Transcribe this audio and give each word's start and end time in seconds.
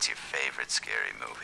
What's 0.00 0.08
your 0.08 0.16
favorite 0.16 0.70
scary 0.70 1.10
movie? 1.20 1.36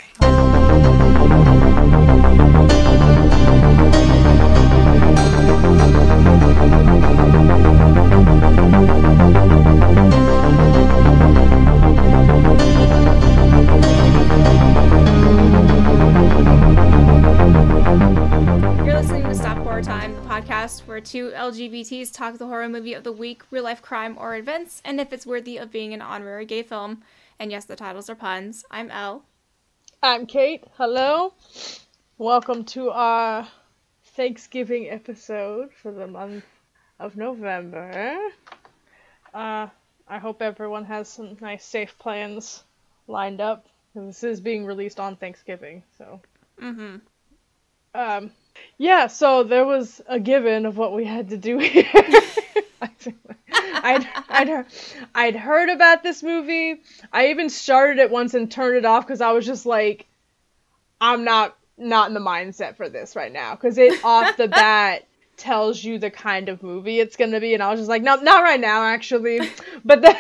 You're 18.87 18.95
listening 18.95 19.25
to 19.25 19.35
Stop 19.35 19.59
Horror 19.59 19.83
Time, 19.83 20.15
the 20.15 20.23
podcast 20.23 20.87
where 20.87 21.03
two 21.03 21.31
LGBTs 21.33 22.11
talk 22.11 22.39
the 22.39 22.47
horror 22.47 22.71
movie 22.71 22.95
of 22.95 23.05
the 23.05 23.13
week, 23.13 23.43
real 23.51 23.65
life 23.65 23.83
crime 23.83 24.17
or 24.19 24.35
events, 24.35 24.81
and 24.83 24.99
if 24.99 25.13
it's 25.13 25.27
worthy 25.27 25.59
of 25.59 25.71
being 25.71 25.93
an 25.93 26.01
honorary 26.01 26.47
gay 26.47 26.63
film. 26.63 27.03
And 27.39 27.51
yes, 27.51 27.67
the 27.67 27.77
titles 27.77 28.09
are 28.09 28.15
puns. 28.15 28.65
I'm 28.71 28.91
Elle. 28.91 29.23
I'm 30.03 30.25
Kate. 30.25 30.65
Hello. 30.79 31.35
Welcome 32.17 32.65
to 32.67 32.91
our 32.91 33.47
Thanksgiving 34.15 34.89
episode 34.89 35.71
for 35.83 35.93
the 35.93 36.07
month 36.07 36.45
of 36.99 37.15
November. 37.15 38.17
Uh, 39.35 39.69
I 40.09 40.19
hope 40.19 40.41
everyone 40.41 40.87
has 40.87 41.11
some 41.11 41.37
nice, 41.43 41.63
safe 41.63 41.99
plans 41.99 42.65
lined 43.07 43.43
up. 43.43 43.67
This 43.95 44.25
is 44.25 44.41
being 44.41 44.65
released 44.65 44.99
on 44.99 45.17
Thanksgiving, 45.17 45.83
so. 45.99 46.21
Mm-hmm. 46.59 46.97
Um, 47.95 48.31
yeah, 48.79 49.07
so 49.07 49.43
there 49.43 49.65
was 49.65 50.01
a 50.07 50.21
given 50.21 50.67
of 50.67 50.77
what 50.77 50.95
we 50.95 51.05
had 51.05 51.31
to 51.31 51.37
do 51.37 51.59
here. 51.59 51.91
I'd, 53.61 54.09
I'd, 54.29 54.67
I'd 55.15 55.37
heard 55.37 55.71
about 55.71 56.03
this 56.03 56.23
movie. 56.23 56.81
I 57.13 57.29
even 57.29 57.49
started 57.49 57.99
it 57.99 58.11
once 58.11 58.35
and 58.35 58.51
turned 58.51 58.77
it 58.77 58.85
off 58.85 59.07
because 59.07 59.21
I 59.21 59.33
was 59.33 59.47
just 59.47 59.65
like, 59.65 60.07
I'm 61.01 61.25
not 61.25 61.57
not 61.79 62.09
in 62.09 62.15
the 62.15 62.21
mindset 62.21 62.77
for 62.77 62.89
this 62.89 63.15
right 63.15 63.33
now 63.33 63.55
because 63.55 63.77
it 63.77 64.03
off 64.03 64.39
the 64.39 64.49
bat 64.49 65.07
tells 65.37 65.85
you 65.85 65.99
the 65.99 66.11
kind 66.11 66.49
of 66.49 66.63
movie 66.63 67.01
it's 67.01 67.17
gonna 67.17 67.41
be, 67.41 67.55
and 67.55 67.63
I 67.63 67.71
was 67.71 67.81
just 67.81 67.89
like, 67.89 68.03
no, 68.03 68.17
not 68.17 68.43
right 68.43 68.61
now, 68.61 68.83
actually. 68.83 69.41
But 69.85 70.03
then, 70.03 70.17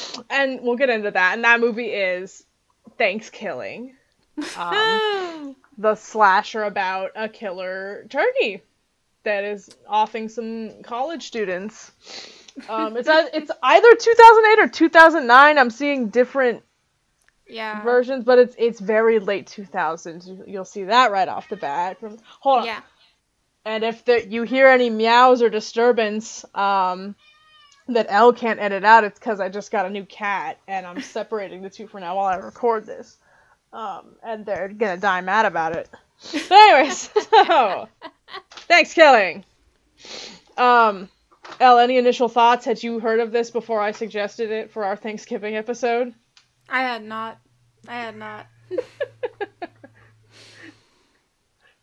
and 0.30 0.60
we'll 0.62 0.76
get 0.76 0.90
into 0.90 1.10
that. 1.10 1.34
And 1.34 1.44
that 1.44 1.60
movie 1.60 1.86
is 1.90 2.44
ThanksKilling 2.98 3.92
um, 4.56 5.56
the 5.78 5.94
slasher 5.94 6.64
about 6.64 7.10
a 7.14 7.28
killer 7.28 8.06
turkey 8.08 8.62
that 9.24 9.44
is 9.44 9.68
offing 9.88 10.28
some 10.28 10.82
college 10.82 11.26
students. 11.26 11.92
Um, 12.68 12.96
it's 12.96 13.08
ei- 13.08 13.30
it's 13.34 13.50
either 13.62 13.94
2008 13.94 14.64
or 14.64 14.68
2009. 14.68 15.58
I'm 15.58 15.70
seeing 15.70 16.08
different 16.08 16.62
Yeah. 17.46 17.82
versions, 17.82 18.24
but 18.24 18.38
it's 18.38 18.54
it's 18.58 18.80
very 18.80 19.18
late 19.20 19.46
2000s. 19.46 20.44
You'll 20.48 20.64
see 20.64 20.84
that 20.84 21.10
right 21.12 21.28
off 21.28 21.48
the 21.48 21.56
bat. 21.56 21.98
Hold 22.40 22.60
on. 22.60 22.64
Yeah. 22.66 22.80
And 23.64 23.84
if 23.84 24.04
the, 24.06 24.26
you 24.26 24.44
hear 24.44 24.68
any 24.68 24.88
meows 24.88 25.42
or 25.42 25.50
disturbance 25.50 26.44
um, 26.54 27.14
that 27.88 28.06
Elle 28.08 28.32
can't 28.32 28.58
edit 28.60 28.82
out, 28.82 29.04
it's 29.04 29.18
because 29.18 29.40
I 29.40 29.50
just 29.50 29.70
got 29.70 29.84
a 29.84 29.90
new 29.90 30.04
cat 30.06 30.58
and 30.66 30.86
I'm 30.86 31.00
separating 31.02 31.60
the 31.62 31.68
two 31.70 31.86
for 31.86 32.00
now 32.00 32.16
while 32.16 32.26
I 32.26 32.36
record 32.36 32.86
this. 32.86 33.18
Um, 33.72 34.16
and 34.22 34.44
they're 34.46 34.68
gonna 34.68 34.96
die 34.96 35.20
mad 35.20 35.44
about 35.46 35.76
it. 35.76 35.88
But 36.32 36.52
anyways, 36.52 37.10
so 37.30 37.88
ThanksKilling. 38.68 39.44
Um, 40.56 41.08
Elle, 41.60 41.78
any 41.78 41.96
initial 41.96 42.28
thoughts? 42.28 42.64
Had 42.64 42.82
you 42.82 42.98
heard 42.98 43.20
of 43.20 43.30
this 43.32 43.50
before 43.50 43.80
I 43.80 43.92
suggested 43.92 44.50
it 44.50 44.70
for 44.70 44.84
our 44.84 44.96
Thanksgiving 44.96 45.56
episode? 45.56 46.14
I 46.68 46.80
had 46.82 47.04
not. 47.04 47.38
I 47.86 47.94
had 47.94 48.16
not. 48.16 48.46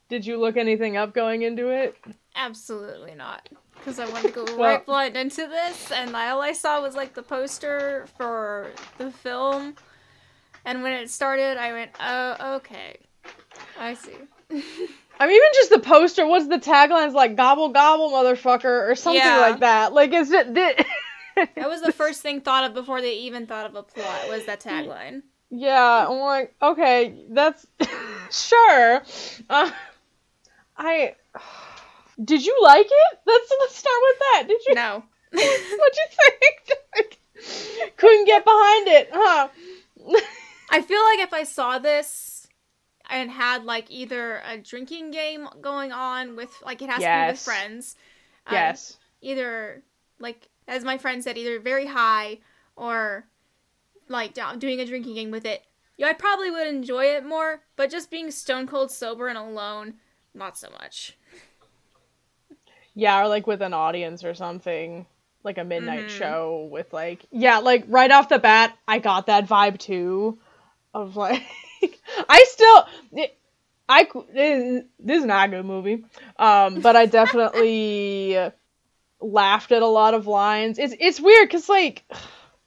Did 0.09 0.25
you 0.25 0.37
look 0.37 0.55
anything 0.57 0.97
up 0.97 1.13
going 1.13 1.41
into 1.41 1.69
it? 1.69 1.95
Absolutely 2.35 3.15
not. 3.15 3.47
Because 3.75 3.97
I 3.99 4.07
wanted 4.09 4.33
to 4.33 4.45
go 4.45 4.45
Well- 4.57 4.75
right 4.75 4.85
blind 4.85 5.17
into 5.17 5.47
this, 5.47 5.91
and 5.91 6.15
all 6.15 6.41
I 6.41 6.53
saw 6.53 6.81
was 6.81 6.95
like 6.95 7.13
the 7.13 7.23
poster 7.23 8.05
for 8.17 8.71
the 8.97 9.11
film. 9.11 9.75
And 10.65 10.81
when 10.83 10.93
it 10.93 11.09
started, 11.09 11.57
I 11.57 11.71
went, 11.73 11.91
oh, 11.99 12.55
okay. 12.57 12.97
I 13.79 13.93
see. 13.93 14.13
I 15.19 15.27
mean, 15.27 15.35
even 15.37 15.49
just 15.53 15.69
the 15.69 15.79
poster. 15.79 16.25
What's 16.27 16.47
the 16.47 16.57
tagline? 16.57 16.89
taglines 16.89 17.13
like? 17.13 17.35
Gobble 17.35 17.69
gobble, 17.69 18.11
motherfucker, 18.11 18.89
or 18.89 18.95
something 18.95 19.19
Yeah. 19.21 19.39
like 19.39 19.59
that. 19.59 19.93
Like, 19.93 20.11
is 20.13 20.31
it? 20.31 20.53
Th- 20.53 20.85
That 21.55 21.67
was 21.67 21.81
the 21.81 21.91
first 21.91 22.21
thing 22.21 22.39
thought 22.39 22.63
of 22.63 22.73
before 22.73 23.01
they 23.01 23.15
even 23.19 23.45
thought 23.45 23.65
of 23.65 23.75
a 23.75 23.83
plot, 23.83 24.29
was 24.29 24.45
that 24.45 24.61
tagline. 24.63 25.21
Yeah, 25.49 26.07
I'm 26.09 26.19
like, 26.19 26.55
okay, 26.61 27.13
that's 27.29 27.65
sure. 28.31 29.01
Uh, 29.49 29.69
I 30.77 31.15
did 32.23 32.45
you 32.45 32.57
like 32.63 32.85
it? 32.85 33.19
Let's 33.25 33.51
let's 33.59 33.75
start 33.75 33.95
with 34.01 34.19
that. 34.19 34.43
Did 34.47 34.61
you? 34.67 34.75
No. 34.75 35.03
What'd 35.31 35.43
you 35.43 36.07
think? 36.09 36.77
Like, 36.95 37.93
couldn't 37.97 38.25
get 38.25 38.45
behind 38.45 38.87
it, 38.87 39.09
huh? 39.11 39.47
I 40.75 40.81
feel 40.81 41.01
like 41.03 41.19
if 41.19 41.33
I 41.33 41.43
saw 41.43 41.79
this 41.79 42.47
and 43.09 43.29
had 43.31 43.63
like 43.63 43.89
either 43.89 44.41
a 44.47 44.57
drinking 44.57 45.11
game 45.11 45.47
going 45.61 45.91
on 45.91 46.35
with 46.35 46.51
like 46.63 46.81
it 46.81 46.89
has 46.89 47.01
to 47.01 47.25
be 47.27 47.31
with 47.31 47.39
friends. 47.39 47.95
um, 48.47 48.53
yes. 48.53 48.97
Either 49.21 49.81
like 50.19 50.49
as 50.67 50.83
my 50.83 50.97
friend 50.97 51.23
said, 51.23 51.37
either 51.37 51.59
very 51.59 51.85
high 51.85 52.39
or 52.75 53.25
like 54.09 54.33
doing 54.57 54.79
a 54.79 54.85
drinking 54.85 55.15
game 55.15 55.31
with 55.31 55.45
it. 55.45 55.63
Yeah, 55.97 56.07
I 56.07 56.13
probably 56.13 56.51
would 56.51 56.67
enjoy 56.67 57.05
it 57.05 57.25
more, 57.25 57.61
but 57.77 57.89
just 57.89 58.11
being 58.11 58.29
stone 58.29 58.67
cold 58.67 58.91
sober 58.91 59.27
and 59.29 59.37
alone, 59.37 59.93
not 60.33 60.57
so 60.57 60.69
much. 60.71 61.15
Yeah, 62.93 63.21
or 63.21 63.27
like 63.27 63.47
with 63.47 63.61
an 63.61 63.73
audience 63.73 64.23
or 64.23 64.33
something, 64.33 65.05
like 65.43 65.57
a 65.57 65.63
midnight 65.63 66.05
Mhm. 66.07 66.09
show 66.09 66.67
with 66.71 66.91
like, 66.91 67.25
yeah, 67.31 67.59
like 67.59 67.85
right 67.87 68.11
off 68.11 68.29
the 68.29 68.39
bat, 68.39 68.77
I 68.87 68.99
got 68.99 69.27
that 69.27 69.47
vibe 69.47 69.79
too, 69.79 70.37
of 70.95 71.15
like, 71.17 71.43
I 72.29 72.45
still, 72.47 72.87
I 73.87 74.07
this 74.33 75.19
is 75.19 75.25
not 75.25 75.49
a 75.49 75.51
good 75.51 75.65
movie, 75.65 76.05
um, 76.37 76.79
but 76.79 76.95
I 76.95 77.05
definitely 77.05 78.37
laughed 79.21 79.71
at 79.71 79.81
a 79.81 79.87
lot 79.87 80.13
of 80.13 80.25
lines. 80.25 80.79
It's 80.79 80.95
it's 80.99 81.19
weird 81.19 81.47
because 81.47 81.69
like, 81.69 82.03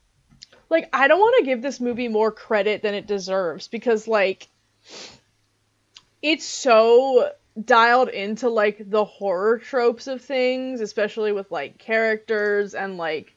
like 0.71 0.88
I 0.93 1.09
don't 1.09 1.19
want 1.19 1.37
to 1.38 1.44
give 1.44 1.62
this 1.62 1.81
movie 1.81 2.09
more 2.09 2.31
credit 2.31 2.83
than 2.83 2.94
it 2.94 3.06
deserves 3.06 3.67
because 3.67 4.06
like, 4.06 4.49
it's 6.22 6.44
so 6.44 7.33
dialed 7.65 8.11
into 8.11 8.49
like 8.50 8.91
the 8.91 9.05
horror 9.05 9.59
tropes 9.59 10.06
of 10.06 10.21
things, 10.21 10.83
especially 10.83 11.33
with 11.33 11.50
like 11.50 11.78
characters 11.78 12.75
and 12.75 12.99
like 12.99 13.34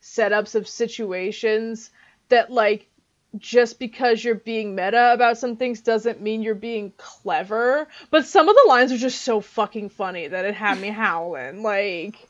setups 0.00 0.54
of 0.54 0.68
situations 0.68 1.90
that 2.28 2.52
like 2.52 2.87
just 3.36 3.78
because 3.78 4.24
you're 4.24 4.34
being 4.34 4.74
meta 4.74 5.12
about 5.12 5.38
some 5.38 5.56
things 5.56 5.80
doesn't 5.82 6.20
mean 6.22 6.42
you're 6.42 6.54
being 6.54 6.92
clever. 6.96 7.86
But 8.10 8.26
some 8.26 8.48
of 8.48 8.56
the 8.56 8.64
lines 8.68 8.92
are 8.92 8.96
just 8.98 9.22
so 9.22 9.40
fucking 9.40 9.90
funny 9.90 10.28
that 10.28 10.44
it 10.44 10.54
had 10.54 10.80
me 10.80 10.88
howling. 10.90 11.62
Like 11.62 12.28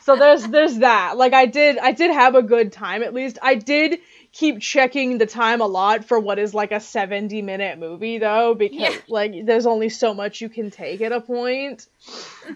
so 0.00 0.16
there's 0.16 0.44
there's 0.48 0.78
that. 0.78 1.16
Like 1.16 1.32
I 1.32 1.46
did 1.46 1.78
I 1.78 1.92
did 1.92 2.10
have 2.10 2.34
a 2.34 2.42
good 2.42 2.72
time 2.72 3.02
at 3.02 3.14
least. 3.14 3.38
I 3.42 3.54
did 3.54 4.00
keep 4.32 4.60
checking 4.60 5.18
the 5.18 5.26
time 5.26 5.60
a 5.60 5.66
lot 5.66 6.06
for 6.06 6.18
what 6.18 6.38
is 6.38 6.54
like 6.54 6.72
a 6.72 6.80
70 6.80 7.42
minute 7.42 7.78
movie 7.78 8.18
though 8.18 8.54
because 8.54 8.80
Yeah. 8.80 8.96
like 9.08 9.44
there's 9.44 9.66
only 9.66 9.90
so 9.90 10.14
much 10.14 10.40
you 10.40 10.48
can 10.48 10.70
take 10.70 11.02
at 11.02 11.12
a 11.12 11.20
point 11.20 11.86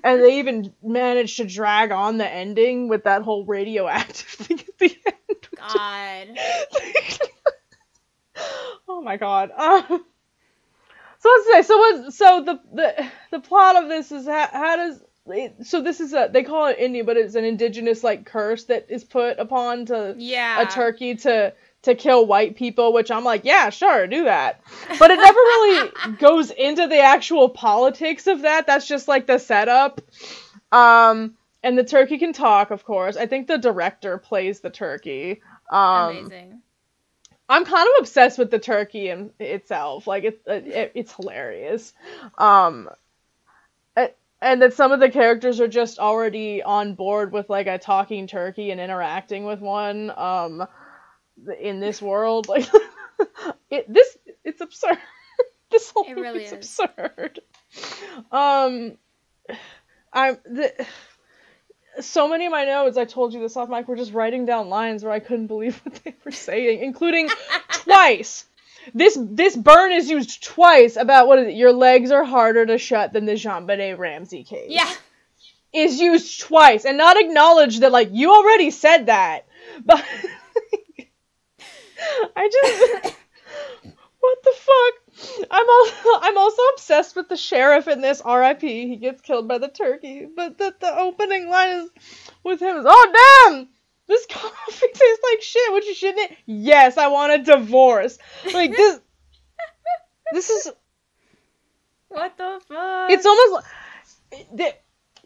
and 0.03 0.21
they 0.23 0.39
even 0.39 0.73
managed 0.83 1.37
to 1.37 1.45
drag 1.45 1.93
on 1.93 2.17
the 2.17 2.27
ending 2.29 2.89
with 2.89 3.05
that 3.05 3.23
whole 3.23 3.45
radioactive 3.45 4.17
thing 4.27 4.59
at 4.59 4.79
the 4.79 4.97
end 5.07 5.49
God. 5.57 6.39
oh 8.89 9.01
my 9.03 9.17
god 9.17 9.51
uh, 9.57 9.83
so 9.89 9.99
let's 11.25 11.47
say 11.53 11.63
so 11.63 11.79
what 11.79 12.13
so 12.15 12.43
the 12.45 12.61
the 12.75 13.07
the 13.33 13.41
plot 13.41 13.77
of 13.83 13.89
this 13.89 14.13
is 14.13 14.27
how, 14.27 14.49
how 14.53 14.77
does 14.77 15.03
it, 15.29 15.67
so 15.67 15.81
this 15.83 16.01
is 16.01 16.13
a 16.13 16.29
they 16.33 16.45
call 16.45 16.67
it 16.67 16.79
Indian 16.79 17.05
but 17.05 17.17
it's 17.17 17.35
an 17.35 17.45
indigenous 17.45 18.05
like 18.05 18.25
curse 18.27 18.65
that 18.65 18.87
is 18.91 19.03
put 19.03 19.39
upon 19.39 19.87
to 19.87 20.15
Yeah. 20.17 20.63
a 20.63 20.67
turkey 20.67 21.17
to 21.17 21.53
to 21.83 21.95
kill 21.95 22.27
white 22.27 22.57
people, 22.57 22.93
which 22.93 23.13
I'm 23.13 23.23
like, 23.23 23.45
yeah, 23.45 23.71
sure, 23.71 24.09
do 24.09 24.25
that. 24.25 24.61
But 24.99 25.13
it 25.13 25.17
never 25.21 25.39
really 25.39 25.91
goes 26.19 26.51
into 26.51 26.89
the 26.89 26.99
actual 26.99 27.49
politics 27.49 28.27
of 28.27 28.43
that. 28.43 28.67
That's 28.67 28.89
just 28.89 29.07
like 29.07 29.27
the 29.29 29.39
setup. 29.39 30.01
Um, 30.73 31.37
and 31.63 31.79
the 31.79 31.85
turkey 31.85 32.19
can 32.19 32.33
talk, 32.33 32.73
of 32.73 32.85
course. 32.85 33.17
I 33.17 33.27
think 33.27 33.47
the 33.47 33.59
director 33.59 34.19
plays 34.19 34.59
the 34.59 34.71
turkey. 34.71 35.43
Um, 35.71 36.17
Amazing. 36.17 36.63
I'm 37.49 37.65
kind 37.65 37.89
of 37.89 38.01
obsessed 38.01 38.39
with 38.39 38.51
the 38.51 38.59
turkey 38.59 39.09
in, 39.11 39.31
itself. 39.39 40.07
Like 40.07 40.25
it, 40.25 40.43
it, 40.47 40.93
it's 40.95 41.13
hilarious. 41.13 41.93
Um, 42.39 42.91
and 44.43 44.61
that 44.63 44.75
some 44.75 44.93
of 44.93 45.01
the 45.01 45.11
characters 45.11 45.61
are 45.61 45.69
just 45.69 45.99
already 45.99 46.63
on 46.63 46.95
board 46.95 47.33
with 47.33 47.49
like 47.49 47.67
a 47.67 47.79
talking 47.79 48.27
turkey 48.27 48.71
and 48.71 48.81
interacting 48.81 49.45
with 49.45 49.61
one. 49.61 50.13
Um, 50.17 50.67
in 51.61 51.81
this 51.81 52.01
world. 52.03 52.49
Like 52.57 52.69
it 53.71 53.91
this 53.91 54.19
it's 54.45 54.61
absurd. 54.61 54.99
this 55.71 55.91
whole 55.91 56.05
It 56.05 56.13
really 56.19 56.45
is. 56.45 56.53
absurd. 56.53 57.41
Um 58.31 58.99
I'm 60.13 60.37
the 60.45 60.87
so 62.01 62.29
many 62.29 62.47
of 62.47 62.53
my 62.53 62.65
notes, 62.65 62.97
I 62.97 63.05
told 63.05 63.33
you 63.33 63.41
this 63.41 63.57
off 63.57 63.69
mic, 63.69 63.89
were 63.89 63.97
just 63.97 64.13
writing 64.13 64.47
down 64.47 64.69
lines 64.69 65.03
where 65.03 65.13
I 65.13 65.21
couldn't 65.21 65.47
believe 65.47 65.77
what 65.85 65.95
they 66.05 66.15
were 66.25 66.31
saying, 66.31 66.83
including 66.83 67.29
twice. 67.71 68.45
This 68.95 69.19
this 69.21 69.57
burn 69.57 69.93
is 69.93 70.09
used 70.09 70.45
twice 70.45 70.97
about 70.97 71.27
what 71.27 71.41
is 71.41 71.49
it? 71.49 71.55
Your 71.55 71.73
legs 71.73 72.13
are 72.13 72.23
harder 72.23 72.65
to 72.67 72.79
shut 72.79 73.13
than 73.13 73.27
the 73.27 73.33
JonBenét 73.33 73.99
Ramsey 73.99 74.45
case. 74.45 74.71
Yeah. 74.71 74.89
Is 75.73 76.01
used 76.01 76.41
twice 76.41 76.85
and 76.85 76.97
not 76.97 77.17
acknowledged 77.17 77.81
that 77.81 77.91
like 77.91 78.11
you 78.13 78.33
already 78.33 78.71
said 78.71 79.07
that. 79.07 79.47
But 79.85 80.05
I 82.37 82.49
just 82.49 83.17
what 84.21 84.39
the 84.45 84.55
fuck? 84.55 84.95
I'm 85.51 85.65
also 85.79 86.21
I'm 86.23 86.39
also 86.39 86.63
obsessed 86.75 87.17
with 87.17 87.29
the 87.29 87.37
sheriff 87.37 87.89
in 87.89 88.01
this 88.01 88.21
R.I.P. 88.21 88.89
He 88.89 88.97
gets 88.97 89.21
killed 89.21 89.49
by 89.49 89.59
the 89.59 89.69
turkey, 89.69 90.27
but 90.35 90.59
the 90.59 90.75
the 90.81 90.99
opening 90.99 91.49
line 91.49 91.71
is 91.81 91.91
with 92.45 92.61
him 92.61 92.77
is 92.79 92.85
oh 92.87 93.47
damn. 93.51 93.69
This 94.09 94.25
coffee 94.31 94.87
tastes 94.95 95.21
like 95.33 95.43
shit. 95.43 95.73
Would 95.73 95.85
you 95.85 95.95
shouldn't 95.95 96.31
it? 96.31 96.37
Yes, 96.47 96.97
I 96.97 97.09
want 97.09 97.33
a 97.33 97.39
divorce. 97.43 98.19
Like 98.53 98.71
this. 98.77 99.01
This 100.33 100.51
is. 100.51 100.73
What 102.09 102.37
the 102.37 102.61
fuck? 102.69 103.11
It's 103.11 103.27
almost. 103.27 103.53
like- 104.33 104.47
the- 104.57 104.75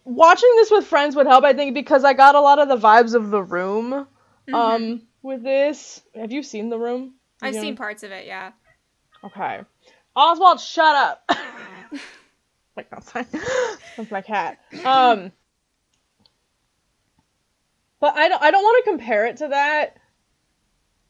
Watching 0.04 0.50
this 0.56 0.70
with 0.70 0.86
friends 0.86 1.14
would 1.14 1.26
help, 1.26 1.44
I 1.44 1.52
think, 1.52 1.74
because 1.74 2.04
I 2.04 2.14
got 2.14 2.34
a 2.34 2.40
lot 2.40 2.58
of 2.58 2.68
the 2.68 2.76
vibes 2.76 3.14
of 3.14 3.30
the 3.30 3.42
room. 3.42 4.06
Um, 4.52 5.02
with 5.22 5.42
this, 5.42 6.02
have 6.14 6.32
you 6.32 6.42
seen 6.42 6.70
the 6.70 6.78
room? 6.78 7.14
I've 7.42 7.54
Yeah. 7.54 7.60
seen 7.60 7.76
parts 7.76 8.02
of 8.02 8.10
it. 8.10 8.26
Yeah. 8.26 8.52
Okay. 9.22 9.60
Oswald, 10.14 10.60
shut 10.60 10.96
up. 10.96 11.30
like 12.76 12.88
outside. 12.92 13.26
That's 13.96 14.10
my 14.10 14.20
cat. 14.20 14.58
Um. 14.84 15.32
But 18.00 18.16
I 18.16 18.28
don't. 18.28 18.42
I 18.42 18.50
don't 18.50 18.62
want 18.62 18.84
to 18.84 18.90
compare 18.90 19.26
it 19.26 19.38
to 19.38 19.48
that. 19.48 19.96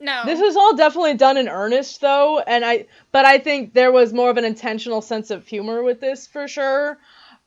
No. 0.00 0.22
This 0.24 0.40
was 0.40 0.56
all 0.56 0.74
definitely 0.76 1.14
done 1.14 1.36
in 1.36 1.48
earnest, 1.48 2.00
though, 2.00 2.40
and 2.40 2.64
I. 2.64 2.86
But 3.12 3.24
I 3.24 3.38
think 3.38 3.74
there 3.74 3.92
was 3.92 4.12
more 4.12 4.30
of 4.30 4.38
an 4.38 4.44
intentional 4.44 5.02
sense 5.02 5.30
of 5.30 5.46
humor 5.46 5.82
with 5.82 6.00
this 6.00 6.26
for 6.26 6.48
sure. 6.48 6.98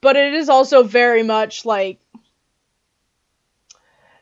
But 0.02 0.16
it 0.16 0.34
is 0.34 0.50
also 0.50 0.84
very 0.84 1.24
much 1.24 1.66
like. 1.66 2.00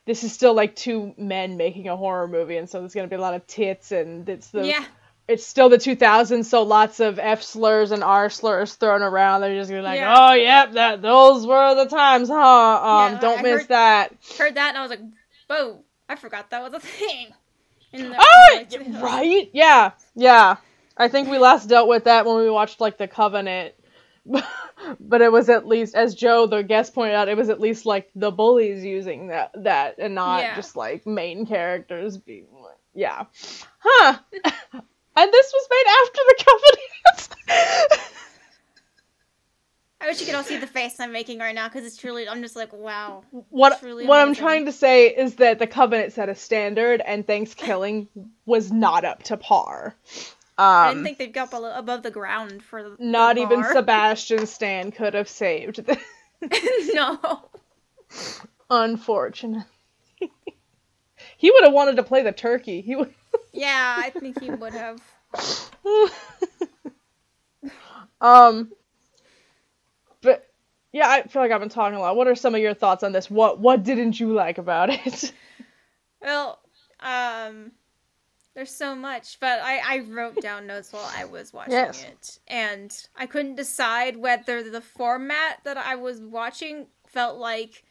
This 0.05 0.23
is 0.23 0.33
still 0.33 0.55
like 0.55 0.75
two 0.75 1.13
men 1.17 1.57
making 1.57 1.87
a 1.87 1.95
horror 1.95 2.27
movie, 2.27 2.57
and 2.57 2.67
so 2.69 2.79
there's 2.79 2.93
gonna 2.93 3.07
be 3.07 3.15
a 3.15 3.21
lot 3.21 3.35
of 3.35 3.45
tits, 3.45 3.91
and 3.91 4.27
it's 4.27 4.47
the 4.47 4.65
yeah. 4.65 4.83
It's 5.27 5.45
still 5.45 5.69
the 5.69 5.77
2000s, 5.77 6.45
so 6.45 6.63
lots 6.63 6.99
of 6.99 7.19
F 7.19 7.41
slurs 7.41 7.91
and 7.91 8.03
R 8.03 8.29
slurs 8.29 8.73
thrown 8.75 9.01
around. 9.01 9.41
They're 9.41 9.55
just 9.55 9.69
gonna 9.69 9.81
be 9.81 9.85
like, 9.85 9.99
Yeah. 9.99 10.15
oh, 10.17 10.33
yep, 10.33 10.73
that 10.73 11.01
those 11.01 11.45
were 11.47 11.75
the 11.75 11.85
times, 11.85 12.27
huh? 12.29 12.35
Um, 12.35 13.13
Yeah, 13.13 13.19
don't 13.19 13.39
I 13.39 13.41
miss 13.41 13.61
heard- 13.61 13.67
that. 13.69 14.13
Heard 14.37 14.55
that 14.55 14.69
and 14.69 14.77
I 14.77 14.81
was 14.81 14.89
like, 14.89 15.01
whoa! 15.49 15.83
I 16.09 16.15
forgot 16.15 16.49
that 16.49 16.61
was 16.63 16.73
a 16.73 16.79
thing. 16.79 17.27
Oh, 17.93 18.65
right? 19.01 19.49
Yeah, 19.53 19.91
yeah. 20.15 20.57
I 20.97 21.07
think 21.07 21.29
we 21.29 21.37
last 21.37 21.67
dealt 21.67 21.87
with 21.89 22.05
that 22.05 22.25
when 22.25 22.37
we 22.37 22.49
watched 22.49 22.79
like 22.81 22.97
The 22.97 23.07
Covenant. 23.07 23.73
but 24.99 25.21
it 25.21 25.31
was 25.31 25.49
at 25.49 25.67
least, 25.67 25.95
as 25.95 26.13
Joe, 26.15 26.45
the 26.47 26.61
guest, 26.63 26.93
pointed 26.93 27.15
out, 27.15 27.27
it 27.27 27.35
was 27.37 27.49
at 27.49 27.59
least 27.59 27.85
like 27.85 28.09
the 28.15 28.31
bullies 28.31 28.83
using 28.85 29.27
that, 29.27 29.51
that 29.63 29.95
and 29.97 30.15
not 30.15 30.41
Yeah. 30.41 30.55
just 30.55 30.75
like 30.75 31.05
main 31.07 31.45
characters 31.45 32.17
being 32.17 32.47
like, 32.61 32.77
yeah. 32.93 33.25
Huh. 33.79 34.17
and 35.15 35.31
this 35.33 35.53
was 35.53 35.67
made 35.69 35.87
after 36.03 36.19
The 36.27 36.43
Covenant. 36.45 38.07
I 40.01 40.07
wish 40.07 40.19
you 40.19 40.25
could 40.25 40.33
all 40.33 40.43
see 40.43 40.57
the 40.57 40.65
face 40.65 40.99
I'm 40.99 41.11
making 41.11 41.37
right 41.37 41.53
now 41.53 41.67
because 41.67 41.85
it's 41.85 41.95
truly. 41.97 42.27
I'm 42.27 42.41
just 42.41 42.55
like, 42.55 42.73
wow. 42.73 43.23
what 43.49 43.79
Truly 43.79 44.07
what 44.07 44.19
I'm 44.19 44.33
trying 44.33 44.65
to 44.65 44.71
say 44.71 45.07
is 45.09 45.35
that 45.35 45.59
the 45.59 45.67
Covenant 45.67 46.13
set 46.13 46.27
a 46.27 46.33
standard, 46.33 47.01
and 47.05 47.25
ThanksKilling 47.25 48.07
was 48.47 48.71
not 48.71 49.05
up 49.05 49.21
to 49.23 49.37
par. 49.37 49.95
I 50.57 50.89
Um, 50.89 50.95
didn't 50.95 51.05
think 51.05 51.17
they'd 51.19 51.33
go 51.33 51.43
up 51.43 51.53
a 51.53 51.57
li- 51.57 51.71
above 51.75 52.01
the 52.03 52.09
ground 52.11 52.63
for 52.63 52.81
the. 52.83 52.95
not 52.99 53.35
the 53.35 53.43
even. 53.43 53.63
Sebastian 53.63 54.47
Stan 54.47 54.91
could 54.91 55.13
have 55.13 55.29
saved. 55.29 55.85
This. 55.85 55.99
no. 56.95 57.49
Unfortunate. 58.71 59.65
he 61.37 61.51
would 61.51 61.63
have 61.63 61.73
wanted 61.73 61.97
to 61.97 62.03
play 62.03 62.23
the 62.23 62.31
turkey. 62.31 62.81
He 62.81 62.95
would. 62.95 63.13
Yeah, 63.53 63.97
I 63.99 64.11
think 64.11 64.39
he 64.39 64.51
would 64.51 64.75
have. 64.75 65.01
um. 68.21 68.71
But 70.21 70.47
yeah, 70.91 71.09
I 71.09 71.23
feel 71.23 71.41
like 71.41 71.51
I've 71.51 71.59
been 71.59 71.69
talking 71.69 71.97
a 71.97 72.01
lot. 72.01 72.15
What 72.15 72.27
are 72.27 72.35
some 72.35 72.55
of 72.55 72.61
your 72.61 72.73
thoughts 72.73 73.03
on 73.03 73.11
this? 73.11 73.29
What 73.29 73.59
What 73.59 73.83
didn't 73.83 74.19
you 74.19 74.33
like 74.33 74.57
about 74.57 74.89
it? 75.07 75.33
Well, 76.21 76.59
um, 76.99 77.71
there's 78.53 78.73
so 78.73 78.95
much, 78.95 79.39
but 79.39 79.59
I 79.61 79.79
I 79.79 79.99
wrote 79.99 80.39
down 80.39 80.67
notes 80.67 80.93
while 80.93 81.09
I 81.15 81.25
was 81.25 81.53
watching 81.53 81.73
Yes. 81.73 81.93
it, 81.93 82.39
and 82.47 83.07
I 83.15 83.25
couldn't 83.25 83.55
decide 83.55 84.17
whether 84.17 84.69
the 84.69 84.81
format 84.81 85.59
that 85.63 85.77
I 85.77 85.95
was 85.95 86.21
watching 86.21 86.87
felt 87.07 87.37
like 87.37 87.83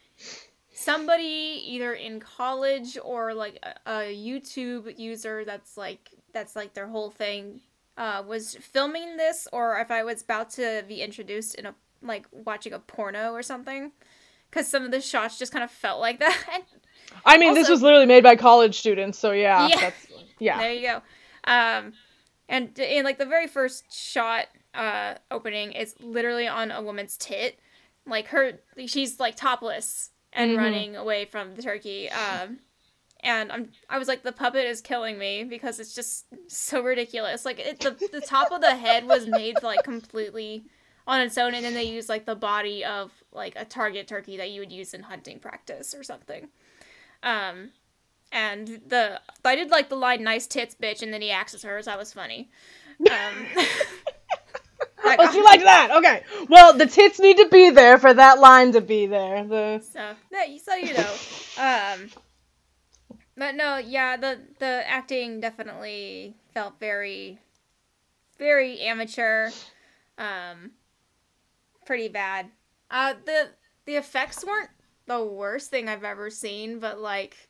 somebody 0.80 1.62
either 1.66 1.92
in 1.92 2.20
college 2.20 2.96
or 3.04 3.34
like 3.34 3.58
a, 3.62 3.90
a 3.90 4.16
YouTube 4.16 4.98
user 4.98 5.44
that's 5.44 5.76
like 5.76 6.10
that's 6.32 6.56
like 6.56 6.72
their 6.74 6.88
whole 6.88 7.10
thing 7.10 7.60
uh, 7.98 8.22
was 8.26 8.56
filming 8.56 9.16
this, 9.16 9.46
or 9.52 9.78
if 9.78 9.90
I 9.90 10.02
was 10.04 10.22
about 10.22 10.50
to 10.50 10.84
be 10.88 11.02
introduced 11.02 11.54
in 11.56 11.66
a 11.66 11.74
like 12.02 12.26
watching 12.32 12.72
a 12.72 12.78
porno 12.78 13.32
or 13.32 13.42
something. 13.42 13.92
Because 14.50 14.66
some 14.66 14.84
of 14.84 14.90
the 14.90 15.00
shots 15.00 15.38
just 15.38 15.52
kind 15.52 15.62
of 15.62 15.70
felt 15.70 16.00
like 16.00 16.18
that. 16.18 16.62
I 17.24 17.38
mean, 17.38 17.54
this 17.54 17.68
was 17.68 17.82
literally 17.82 18.06
made 18.06 18.24
by 18.24 18.34
college 18.34 18.78
students, 18.78 19.18
so 19.18 19.32
yeah, 19.32 19.68
Yeah. 19.68 19.80
that's 19.80 20.06
yeah. 20.38 20.58
There 20.58 20.72
you 20.72 20.82
go. 20.88 21.02
Um, 21.44 21.92
and 22.48 22.76
in 22.78 23.04
like 23.04 23.18
the 23.18 23.26
very 23.26 23.46
first 23.46 23.92
shot 23.92 24.46
uh 24.74 25.14
opening, 25.30 25.72
it's 25.72 25.94
literally 26.00 26.48
on 26.48 26.70
a 26.70 26.82
woman's 26.82 27.16
tit, 27.18 27.58
like 28.06 28.28
her. 28.28 28.58
She's 28.86 29.20
like 29.20 29.36
topless 29.36 30.10
and 30.32 30.52
Mhm. 30.52 30.56
running 30.58 30.96
away 30.96 31.24
from 31.24 31.54
the 31.54 31.62
turkey. 31.62 32.08
Um, 32.10 32.60
and 33.22 33.52
I'm 33.52 33.70
I 33.88 33.98
was 33.98 34.08
like 34.08 34.22
the 34.22 34.32
puppet 34.32 34.66
is 34.66 34.80
killing 34.80 35.18
me 35.18 35.44
because 35.44 35.78
it's 35.80 35.94
just 35.94 36.26
so 36.48 36.80
ridiculous. 36.82 37.44
Like 37.44 37.58
it, 37.58 37.80
the 37.80 37.90
the 38.12 38.20
top 38.20 38.50
of 38.52 38.60
the 38.60 38.74
head 38.76 39.06
was 39.06 39.26
made 39.26 39.62
like 39.62 39.82
completely 39.84 40.64
on 41.06 41.20
its 41.20 41.36
own, 41.36 41.54
and 41.54 41.64
then 41.64 41.74
they 41.74 41.84
used 41.84 42.08
like 42.08 42.24
the 42.24 42.34
body 42.36 42.84
of 42.84 43.10
like 43.32 43.54
a 43.56 43.64
target 43.64 44.06
turkey 44.08 44.36
that 44.38 44.50
you 44.50 44.60
would 44.60 44.72
use 44.72 44.94
in 44.94 45.02
hunting 45.04 45.38
practice 45.38 45.94
or 45.94 46.02
something. 46.02 46.48
Um, 47.22 47.72
and 48.32 48.80
the 48.86 49.20
I 49.44 49.56
did 49.56 49.70
like 49.70 49.88
the 49.90 49.96
line 49.96 50.22
"nice 50.22 50.46
tits, 50.46 50.74
bitch," 50.74 51.02
and 51.02 51.12
then 51.12 51.20
he 51.20 51.30
axes 51.30 51.62
her. 51.62 51.82
So 51.82 51.90
that 51.90 51.98
was 51.98 52.12
funny. 52.12 52.48
Um, 53.00 53.46
Oh, 55.02 55.16
got 55.16 55.34
you 55.34 55.44
like 55.44 55.62
that? 55.62 55.90
Okay. 55.98 56.22
Well, 56.48 56.76
the 56.76 56.86
tits 56.86 57.18
need 57.18 57.36
to 57.38 57.48
be 57.48 57.70
there 57.70 57.98
for 57.98 58.12
that 58.12 58.38
line 58.38 58.72
to 58.72 58.80
be 58.80 59.06
there. 59.06 59.44
The 59.44 59.80
So, 59.80 60.14
yeah, 60.30 60.58
so 60.62 60.74
you 60.74 60.94
know. 60.94 61.14
Um, 61.58 62.10
but 63.36 63.54
no, 63.54 63.78
yeah, 63.78 64.16
the 64.16 64.40
the 64.58 64.82
acting 64.86 65.40
definitely 65.40 66.34
felt 66.52 66.78
very, 66.78 67.38
very 68.38 68.80
amateur. 68.80 69.50
Um, 70.18 70.72
pretty 71.86 72.08
bad. 72.08 72.50
Uh, 72.90 73.14
the 73.24 73.50
the 73.86 73.96
effects 73.96 74.44
weren't 74.44 74.70
the 75.06 75.24
worst 75.24 75.70
thing 75.70 75.88
I've 75.88 76.04
ever 76.04 76.30
seen, 76.30 76.78
but 76.78 77.00
like, 77.00 77.48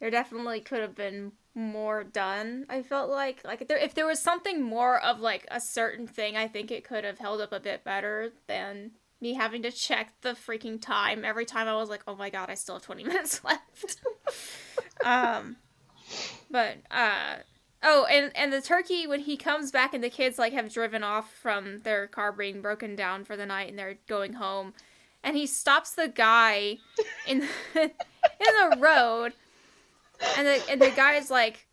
there 0.00 0.10
definitely 0.10 0.60
could 0.60 0.80
have 0.80 0.94
been 0.94 1.32
more 1.58 2.04
done. 2.04 2.64
I 2.70 2.82
felt 2.82 3.10
like 3.10 3.40
like 3.44 3.60
if 3.60 3.68
there 3.68 3.76
if 3.76 3.94
there 3.94 4.06
was 4.06 4.20
something 4.20 4.62
more 4.62 5.02
of 5.02 5.20
like 5.20 5.46
a 5.50 5.60
certain 5.60 6.06
thing, 6.06 6.36
I 6.36 6.48
think 6.48 6.70
it 6.70 6.84
could 6.84 7.04
have 7.04 7.18
held 7.18 7.40
up 7.40 7.52
a 7.52 7.60
bit 7.60 7.84
better 7.84 8.32
than 8.46 8.92
me 9.20 9.34
having 9.34 9.62
to 9.62 9.72
check 9.72 10.12
the 10.22 10.30
freaking 10.30 10.80
time 10.80 11.24
every 11.24 11.44
time 11.44 11.66
I 11.68 11.74
was 11.74 11.88
like, 11.88 12.02
oh 12.06 12.14
my 12.14 12.30
god, 12.30 12.50
I 12.50 12.54
still 12.54 12.76
have 12.76 12.82
20 12.82 13.04
minutes 13.04 13.42
left. 13.44 14.00
um, 15.04 15.56
but, 16.50 16.76
uh, 16.90 17.36
oh, 17.82 18.04
and, 18.04 18.30
and 18.36 18.52
the 18.52 18.60
turkey, 18.60 19.06
when 19.06 19.20
he 19.20 19.36
comes 19.36 19.70
back 19.70 19.92
and 19.92 20.02
the 20.02 20.10
kids, 20.10 20.38
like, 20.38 20.52
have 20.52 20.72
driven 20.72 21.02
off 21.02 21.32
from 21.32 21.80
their 21.80 22.06
car 22.06 22.32
being 22.32 22.62
broken 22.62 22.94
down 22.94 23.24
for 23.24 23.36
the 23.36 23.46
night 23.46 23.68
and 23.68 23.78
they're 23.78 23.98
going 24.06 24.34
home, 24.34 24.72
and 25.22 25.36
he 25.36 25.46
stops 25.46 25.92
the 25.92 26.08
guy 26.08 26.78
in, 27.26 27.40
the, 27.40 27.48
in 27.82 27.90
the 28.70 28.76
road, 28.78 29.32
and 30.36 30.46
the, 30.46 30.62
and 30.70 30.80
the 30.82 30.90
guy's 30.90 31.30
like, 31.30 31.66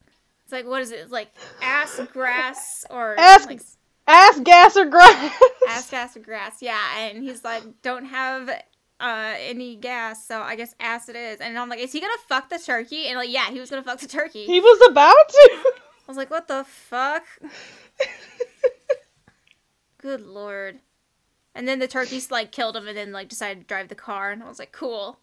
it's 0.44 0.52
like, 0.52 0.66
what 0.68 0.82
is 0.82 0.92
it? 0.92 1.00
It's 1.00 1.12
like 1.12 1.30
ass 1.62 2.00
grass 2.14 2.86
or 2.90 3.20
Ass- 3.20 3.46
like 3.48 3.62
ass 4.08 4.40
gas 4.42 4.78
or 4.78 4.86
grass. 4.86 5.34
ass 5.68 5.90
gas 5.90 6.16
or 6.16 6.20
grass 6.20 6.62
yeah 6.62 7.00
and 7.00 7.24
he's 7.24 7.44
like 7.44 7.64
don't 7.82 8.06
have 8.06 8.50
uh 9.00 9.34
any 9.40 9.76
gas, 9.76 10.26
so 10.28 10.40
I 10.42 10.56
guess 10.56 10.74
ass 10.80 11.10
it 11.10 11.16
is. 11.16 11.40
And 11.42 11.58
I'm 11.58 11.68
like, 11.70 11.80
is 11.80 11.92
he 11.92 12.00
gonna 12.00 12.14
fuck 12.30 12.50
the 12.50 12.60
turkey? 12.60 13.08
And 13.08 13.18
like, 13.18 13.30
yeah, 13.32 13.50
he 13.50 13.60
was 13.60 13.70
gonna 13.70 13.84
fuck 13.84 14.00
the 14.00 14.08
turkey. 14.08 14.46
He 14.46 14.60
was 14.62 14.90
about 14.90 15.30
to. 15.30 15.74
I 16.08 16.08
was 16.08 16.18
like, 16.18 16.30
what 16.30 16.48
the 16.48 16.64
fuck? 16.66 17.24
Good 19.98 20.22
lord. 20.26 20.80
And 21.56 21.68
then 21.68 21.80
the 21.80 21.88
turkeys 21.88 22.30
like 22.30 22.52
killed 22.52 22.76
him 22.78 22.88
and 22.88 22.96
then 22.96 23.12
like 23.12 23.28
decided 23.30 23.62
to 23.62 23.66
drive 23.68 23.88
the 23.88 23.96
car 23.96 24.32
and 24.32 24.44
I 24.44 24.48
was 24.48 24.60
like, 24.60 24.72
cool. 24.72 25.18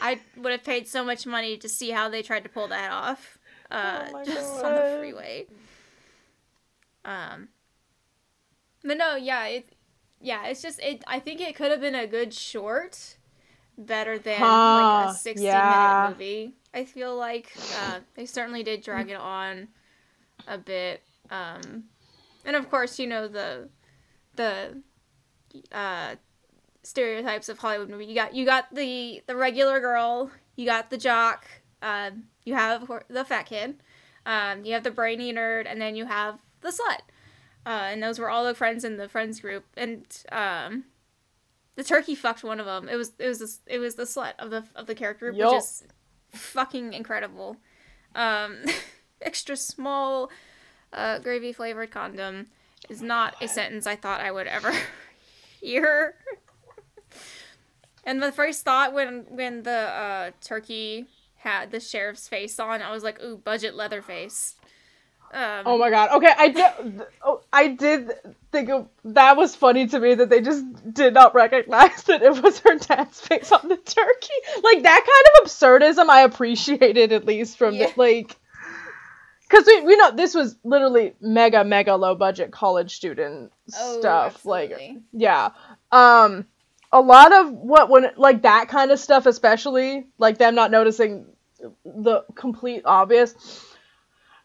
I 0.00 0.20
would 0.36 0.52
have 0.52 0.64
paid 0.64 0.88
so 0.88 1.04
much 1.04 1.26
money 1.26 1.56
to 1.58 1.68
see 1.68 1.90
how 1.90 2.08
they 2.08 2.22
tried 2.22 2.44
to 2.44 2.48
pull 2.48 2.68
that 2.68 2.90
off. 2.92 3.38
Uh 3.70 4.06
Oh 4.12 4.24
just 4.24 4.64
on 4.64 4.74
the 4.74 4.96
freeway. 4.98 5.46
Um 7.04 7.48
But 8.82 8.96
no, 8.96 9.16
yeah, 9.16 9.46
it 9.46 9.68
yeah, 10.20 10.46
it's 10.46 10.62
just 10.62 10.80
it 10.80 11.02
I 11.06 11.20
think 11.20 11.40
it 11.40 11.54
could 11.54 11.70
have 11.70 11.80
been 11.80 11.94
a 11.94 12.06
good 12.06 12.32
short 12.32 13.16
better 13.76 14.18
than 14.18 14.40
like 14.40 15.10
a 15.10 15.14
60 15.14 15.44
yeah. 15.44 16.06
minute 16.06 16.10
movie. 16.10 16.54
I 16.72 16.84
feel 16.84 17.16
like 17.16 17.52
uh, 17.78 18.00
they 18.14 18.26
certainly 18.26 18.62
did 18.62 18.82
drag 18.82 19.10
it 19.10 19.16
on 19.16 19.68
a 20.48 20.58
bit. 20.58 21.02
Um, 21.30 21.84
and 22.44 22.56
of 22.56 22.68
course, 22.70 22.98
you 22.98 23.06
know 23.06 23.28
the 23.28 23.68
the 24.36 24.82
uh, 25.72 26.16
stereotypes 26.84 27.48
of 27.48 27.58
Hollywood 27.58 27.90
movie. 27.90 28.06
You 28.06 28.14
got 28.14 28.34
you 28.34 28.44
got 28.44 28.74
the 28.74 29.22
the 29.26 29.36
regular 29.36 29.80
girl, 29.80 30.30
you 30.56 30.66
got 30.66 30.90
the 30.90 30.98
jock, 30.98 31.46
um, 31.82 32.24
you 32.44 32.54
have 32.54 32.90
the 33.08 33.24
fat 33.24 33.46
kid, 33.46 33.76
um, 34.26 34.64
you 34.64 34.72
have 34.74 34.84
the 34.84 34.90
brainy 34.90 35.32
nerd, 35.32 35.66
and 35.66 35.80
then 35.80 35.96
you 35.96 36.06
have 36.06 36.38
the 36.60 36.68
slut. 36.68 37.00
Uh, 37.66 37.88
and 37.90 38.02
those 38.02 38.18
were 38.18 38.28
all 38.28 38.44
the 38.44 38.54
friends 38.54 38.84
in 38.84 38.98
the 38.98 39.08
friends 39.08 39.40
group. 39.40 39.64
And 39.76 40.04
um, 40.30 40.84
the 41.76 41.84
turkey 41.84 42.14
fucked 42.14 42.44
one 42.44 42.60
of 42.60 42.66
them. 42.66 42.88
It 42.88 42.96
was 42.96 43.12
it 43.18 43.28
was 43.28 43.38
the, 43.38 43.74
it 43.74 43.78
was 43.78 43.94
the 43.94 44.04
slut 44.04 44.34
of 44.38 44.50
the 44.50 44.64
of 44.74 44.86
the 44.86 44.94
character 44.94 45.26
group, 45.26 45.38
Yup. 45.38 45.52
which 45.52 45.58
is 45.60 45.84
fucking 46.32 46.92
incredible. 46.92 47.56
Um, 48.14 48.64
extra 49.22 49.56
small 49.56 50.30
uh, 50.92 51.18
gravy 51.18 51.52
flavored 51.52 51.90
condom 51.90 52.46
is 52.88 53.02
not 53.02 53.34
a 53.42 53.48
sentence 53.48 53.86
I 53.86 53.96
thought 53.96 54.20
I 54.20 54.30
would 54.30 54.46
ever 54.46 54.72
hear. 55.60 56.16
And 58.04 58.22
the 58.22 58.32
first 58.32 58.64
thought 58.64 58.92
when 58.92 59.26
when 59.30 59.62
the 59.62 59.70
uh, 59.70 60.30
turkey 60.40 61.06
had 61.36 61.70
the 61.70 61.80
sheriff's 61.80 62.28
face 62.28 62.58
on, 62.58 62.82
I 62.82 62.90
was 62.92 63.02
like, 63.02 63.22
"Ooh, 63.22 63.36
budget 63.36 63.74
leather 63.74 64.02
face." 64.02 64.54
Um, 65.32 65.62
Oh 65.66 65.78
my 65.78 65.90
god. 65.90 66.10
Okay, 66.12 66.32
I 66.36 66.48
did. 66.48 67.02
Oh, 67.24 67.40
I 67.52 67.68
did 67.68 68.12
think 68.52 68.70
of, 68.70 68.88
that 69.04 69.36
was 69.36 69.56
funny 69.56 69.88
to 69.88 69.98
me 69.98 70.14
that 70.14 70.30
they 70.30 70.40
just 70.40 70.64
did 70.94 71.12
not 71.12 71.34
recognize 71.34 72.04
that 72.04 72.22
it 72.22 72.40
was 72.40 72.60
her 72.60 72.76
dad's 72.76 73.20
face 73.20 73.50
on 73.50 73.68
the 73.68 73.76
turkey. 73.76 74.62
Like 74.62 74.84
that 74.84 75.00
kind 75.04 75.44
of 75.44 75.50
absurdism, 75.50 76.08
I 76.08 76.20
appreciated 76.22 77.10
at 77.12 77.24
least 77.24 77.58
from 77.58 77.74
Yeah. 77.74 77.86
the 77.88 77.92
like. 78.00 78.36
Because 79.48 79.66
we, 79.66 79.80
we 79.82 79.96
know 79.96 80.10
this 80.12 80.34
was 80.34 80.56
literally 80.64 81.14
mega 81.20 81.64
mega 81.64 81.96
low 81.96 82.14
budget 82.14 82.50
college 82.52 82.94
student 82.94 83.52
Oh, 83.76 83.98
stuff. 84.00 84.44
Like 84.46 84.72
yeah, 85.12 85.50
um, 85.90 86.46
a 86.94 87.00
lot 87.00 87.34
of 87.34 87.50
what 87.52 87.90
when 87.90 88.10
like 88.16 88.42
that 88.42 88.68
kind 88.70 88.90
of 88.90 88.98
stuff, 88.98 89.26
especially 89.26 90.06
like 90.16 90.38
them 90.38 90.54
not 90.54 90.70
noticing 90.70 91.26
the 91.84 92.24
complete 92.34 92.82
obvious 92.86 93.34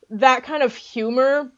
that 0.10 0.44
kind 0.44 0.64
of 0.64 0.76
humor 0.76 1.52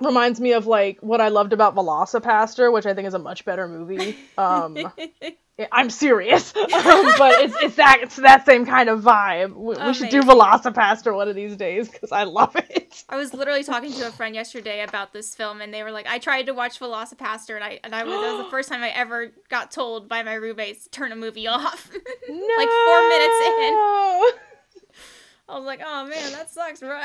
reminds 0.00 0.40
me 0.40 0.52
of 0.52 0.66
like 0.66 0.98
what 1.00 1.20
I 1.20 1.28
loved 1.28 1.52
about 1.52 1.74
VelociPastor, 1.74 2.72
which 2.72 2.86
I 2.86 2.94
think 2.94 3.08
is 3.08 3.14
a 3.14 3.18
much 3.18 3.44
better 3.44 3.68
movie. 3.68 4.16
Um, 4.38 4.92
I'm 5.72 5.90
serious, 5.90 6.54
um, 6.56 6.66
but 6.70 7.40
it's 7.40 7.54
it's 7.62 7.76
that 7.76 7.98
it's 8.02 8.16
that 8.16 8.46
same 8.46 8.66
kind 8.66 8.88
of 8.88 9.02
vibe. 9.02 9.54
We, 9.54 9.76
we 9.76 9.94
should 9.94 10.08
do 10.08 10.22
VelociPastor 10.22 11.14
one 11.14 11.28
of 11.28 11.34
these 11.34 11.56
days 11.56 11.88
because 11.88 12.12
I 12.12 12.24
love 12.24 12.56
it. 12.56 13.04
I 13.08 13.16
was 13.16 13.34
literally 13.34 13.64
talking 13.64 13.92
to 13.92 14.08
a 14.08 14.10
friend 14.10 14.34
yesterday 14.34 14.82
about 14.82 15.12
this 15.12 15.34
film, 15.34 15.60
and 15.60 15.72
they 15.72 15.82
were 15.82 15.90
like, 15.90 16.06
"I 16.06 16.18
tried 16.18 16.46
to 16.46 16.52
watch 16.52 16.78
VelociPastor, 16.80 17.54
and 17.54 17.64
I 17.64 17.80
and 17.84 17.94
I 17.94 18.04
was 18.04 18.12
that 18.12 18.36
was 18.36 18.44
the 18.44 18.50
first 18.50 18.68
time 18.68 18.82
I 18.82 18.90
ever 18.90 19.32
got 19.48 19.70
told 19.70 20.08
by 20.08 20.22
my 20.22 20.34
roommates 20.34 20.84
to 20.84 20.90
turn 20.90 21.12
a 21.12 21.16
movie 21.16 21.46
off." 21.48 21.90
No. 22.28 22.54
like 22.56 22.68
four 22.68 23.08
minutes 23.08 23.40
in, 23.46 23.74
I 25.48 25.56
was 25.56 25.64
like, 25.64 25.80
"Oh 25.84 26.06
man, 26.06 26.32
that 26.32 26.50
sucks, 26.50 26.80
bro." 26.80 27.00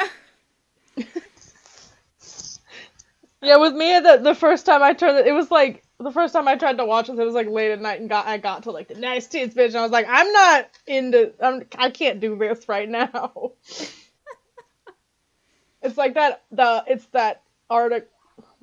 Yeah, 3.42 3.58
with 3.58 3.76
me 3.76 4.00
the 4.00 4.20
the 4.24 4.34
first 4.34 4.66
time 4.66 4.82
I 4.82 4.94
turned 4.94 5.20
it, 5.20 5.28
it 5.28 5.34
was 5.34 5.52
like 5.52 5.85
the 6.00 6.12
first 6.12 6.34
time 6.34 6.48
I 6.48 6.56
tried 6.56 6.78
to 6.78 6.86
watch 6.86 7.08
this, 7.08 7.18
it 7.18 7.24
was 7.24 7.34
like 7.34 7.48
late 7.48 7.72
at 7.72 7.82
night 7.82 8.00
and 8.00 8.10
got 8.10 8.28
I 8.28 8.38
got 8.38 8.64
to 8.64 8.72
like 8.72 8.88
the 8.88 8.96
nice 8.96 9.28
tits 9.28 9.56
bitch 9.56 9.68
and 9.68 9.78
I 9.78 9.84
was 9.84 9.92
like, 9.92 10.08
I'm 10.10 10.32
not 10.32 10.70
into 10.88 11.34
I'm 11.42 11.64
I 11.78 11.90
can't 11.90 12.20
do 12.20 12.36
this 12.38 12.68
right 12.68 12.90
now. 12.90 13.52
it's 15.82 15.98
like 15.98 16.16
that 16.16 16.44
the 16.52 16.84
it's 16.88 17.06
that 17.08 17.44
article 17.70 18.10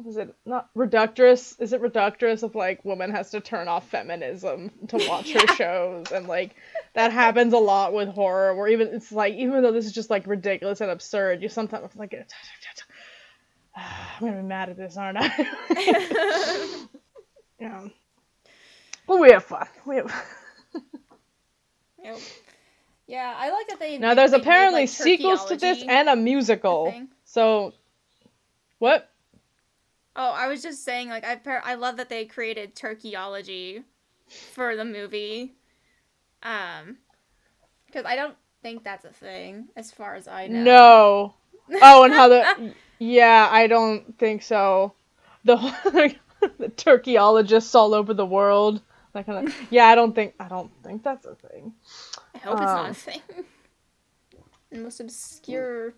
is 0.06 0.16
it 0.16 0.34
not 0.44 0.68
reductress 0.74 1.60
is 1.60 1.72
it 1.72 1.80
reductress 1.80 2.42
of 2.42 2.54
like 2.54 2.84
woman 2.84 3.10
has 3.12 3.30
to 3.30 3.40
turn 3.40 3.68
off 3.68 3.88
feminism 3.88 4.70
to 4.88 4.96
watch 5.08 5.32
her 5.32 5.46
shows 5.54 6.10
and 6.10 6.26
like 6.26 6.56
that 6.94 7.12
happens 7.12 7.52
a 7.52 7.58
lot 7.58 7.92
with 7.92 8.08
horror 8.08 8.54
where 8.54 8.68
even 8.68 8.88
it's 8.88 9.12
like 9.12 9.34
even 9.34 9.62
though 9.62 9.70
this 9.70 9.86
is 9.86 9.92
just 9.92 10.10
like 10.10 10.26
ridiculous 10.26 10.80
and 10.80 10.90
absurd 10.90 11.40
you 11.42 11.48
sometimes 11.48 11.94
like 11.94 12.14
I'm 13.76 14.20
gonna 14.20 14.42
be 14.42 14.48
mad 14.48 14.68
at 14.68 14.76
this, 14.76 14.96
aren't 14.96 15.18
I? 15.20 16.86
yeah. 17.62 17.88
But 19.06 19.20
we 19.20 19.30
have 19.30 19.44
fun. 19.44 19.66
We 19.86 19.96
have. 19.96 20.12
Yep. 22.04 22.18
Yeah, 23.06 23.32
I 23.36 23.52
like 23.52 23.68
that 23.68 23.78
they. 23.78 23.96
Now 23.96 24.14
there's 24.14 24.32
they 24.32 24.38
made, 24.38 24.42
apparently 24.42 24.80
like, 24.80 24.88
sequels 24.88 25.44
to 25.46 25.56
this 25.56 25.84
and 25.86 26.08
a 26.08 26.16
musical. 26.16 26.90
thing. 26.90 27.08
So, 27.24 27.74
what? 28.80 29.08
Oh, 30.16 30.32
I 30.32 30.48
was 30.48 30.62
just 30.62 30.84
saying, 30.84 31.08
like, 31.08 31.24
I 31.24 31.36
par- 31.36 31.62
I 31.64 31.74
love 31.74 31.96
that 31.98 32.08
they 32.08 32.24
created 32.24 32.74
turkeyology 32.74 33.84
for 34.52 34.74
the 34.74 34.84
movie. 34.84 35.54
Um, 36.42 36.96
because 37.86 38.04
I 38.04 38.16
don't 38.16 38.34
think 38.62 38.82
that's 38.82 39.04
a 39.04 39.12
thing, 39.12 39.68
as 39.76 39.92
far 39.92 40.16
as 40.16 40.26
I 40.26 40.48
know. 40.48 40.64
No. 40.64 41.34
Oh, 41.80 42.02
and 42.02 42.12
how 42.12 42.28
the? 42.28 42.74
yeah, 42.98 43.48
I 43.50 43.68
don't 43.68 44.18
think 44.18 44.42
so. 44.42 44.94
The 45.44 45.56
the 46.58 46.68
turkeyologists 46.68 47.74
all 47.74 47.94
over 47.94 48.14
the 48.14 48.26
world. 48.26 48.80
That 49.12 49.26
kind 49.26 49.46
of. 49.48 49.54
Yeah, 49.70 49.86
I 49.86 49.94
don't 49.94 50.14
think. 50.14 50.34
I 50.40 50.48
don't 50.48 50.70
think 50.82 51.02
that's 51.02 51.26
a 51.26 51.34
thing. 51.34 51.72
I 52.34 52.38
hope 52.38 52.54
it's 52.54 52.62
not 52.62 52.84
Um, 52.86 52.90
a 52.90 52.94
thing. 52.94 53.20
the 54.70 54.78
most 54.78 55.00
obscure. 55.00 55.94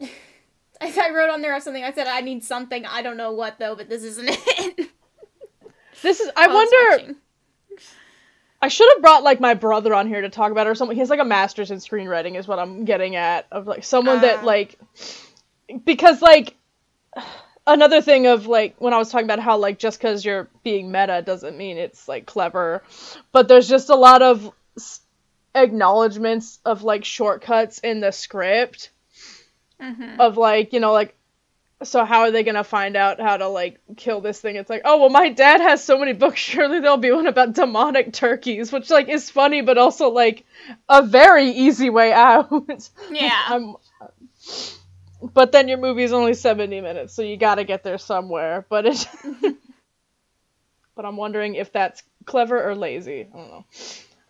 I, 0.00 0.08
I 0.80 1.10
wrote 1.14 1.30
on 1.30 1.42
there 1.42 1.58
something. 1.60 1.84
I 1.84 1.92
said 1.92 2.06
I 2.06 2.20
need 2.20 2.44
something. 2.44 2.84
I 2.86 3.02
don't 3.02 3.16
know 3.16 3.32
what 3.32 3.58
though, 3.58 3.76
but 3.76 3.88
this 3.88 4.02
isn't 4.04 4.28
it. 4.30 4.90
This 6.02 6.20
is. 6.20 6.30
I 6.36 6.46
wonder. 6.48 6.90
watching. 7.02 7.16
I 8.62 8.68
should 8.68 8.88
have 8.94 9.02
brought 9.02 9.22
like 9.22 9.38
my 9.38 9.54
brother 9.54 9.94
on 9.94 10.08
here 10.08 10.22
to 10.22 10.30
talk 10.30 10.50
about 10.50 10.66
it 10.66 10.70
or 10.70 10.74
something. 10.74 10.96
He 10.96 11.00
has 11.00 11.10
like 11.10 11.20
a 11.20 11.24
master's 11.24 11.70
in 11.70 11.78
screenwriting, 11.78 12.36
is 12.36 12.48
what 12.48 12.58
I'm 12.58 12.84
getting 12.84 13.14
at. 13.16 13.46
Of 13.52 13.66
like 13.66 13.84
someone 13.84 14.22
that 14.22 14.40
Ah. 14.42 14.46
like, 14.46 14.78
because 15.84 16.22
like 16.22 16.55
another 17.66 18.00
thing 18.00 18.26
of 18.26 18.46
like 18.46 18.74
when 18.78 18.92
I 18.94 18.98
was 18.98 19.10
talking 19.10 19.26
about 19.26 19.40
how 19.40 19.56
like 19.58 19.78
just 19.78 19.98
because 19.98 20.24
you're 20.24 20.48
being 20.62 20.90
meta 20.90 21.22
doesn't 21.24 21.56
mean 21.56 21.76
it's 21.78 22.08
like 22.08 22.26
clever, 22.26 22.82
but 23.32 23.48
there's 23.48 23.68
just 23.68 23.90
a 23.90 23.94
lot 23.96 24.22
of 24.22 24.50
acknowledgments 25.54 26.58
of 26.64 26.82
like 26.82 27.04
shortcuts 27.04 27.78
in 27.78 28.00
the 28.00 28.12
script 28.12 28.90
Mhm. 29.80 30.18
of 30.20 30.36
like 30.38 30.72
you 30.72 30.80
know 30.80 30.92
like 30.92 31.14
so 31.82 32.04
how 32.06 32.20
are 32.20 32.30
they 32.30 32.42
gonna 32.44 32.64
find 32.64 32.96
out 32.96 33.20
how 33.20 33.36
to 33.36 33.46
like 33.48 33.78
kill 33.96 34.22
this 34.22 34.40
thing 34.40 34.56
it's 34.56 34.70
like 34.70 34.82
oh 34.86 34.98
well 35.00 35.10
my 35.10 35.28
dad 35.28 35.60
has 35.60 35.84
so 35.84 35.98
many 35.98 36.14
books 36.14 36.38
surely 36.52 36.80
there'll 36.80 36.96
be 36.96 37.12
one 37.12 37.26
about 37.26 37.52
demonic 37.52 38.12
turkeys 38.14 38.72
which 38.72 38.88
like 38.90 39.08
is 39.10 39.28
funny 39.30 39.60
but 39.60 39.76
also 39.76 40.08
like 40.08 40.44
a 40.88 41.02
very 41.02 41.50
easy 41.50 41.90
way 41.90 42.10
out 42.12 42.48
Yeah. 43.10 43.38
I'm, 43.48 43.76
but 45.34 45.52
then 45.52 45.68
your 45.68 45.78
movie 45.78 46.02
is 46.02 46.12
only 46.12 46.34
70 46.34 46.80
minutes 46.80 47.14
so 47.14 47.22
you 47.22 47.36
gotta 47.36 47.64
get 47.64 47.82
there 47.84 47.98
somewhere 47.98 48.66
but 48.68 48.86
it 48.86 49.06
but 50.96 51.04
i'm 51.04 51.16
wondering 51.16 51.54
if 51.54 51.72
that's 51.72 52.02
clever 52.24 52.62
or 52.68 52.74
lazy 52.74 53.28
i 53.32 53.36
don't 53.36 53.48
know 53.50 53.64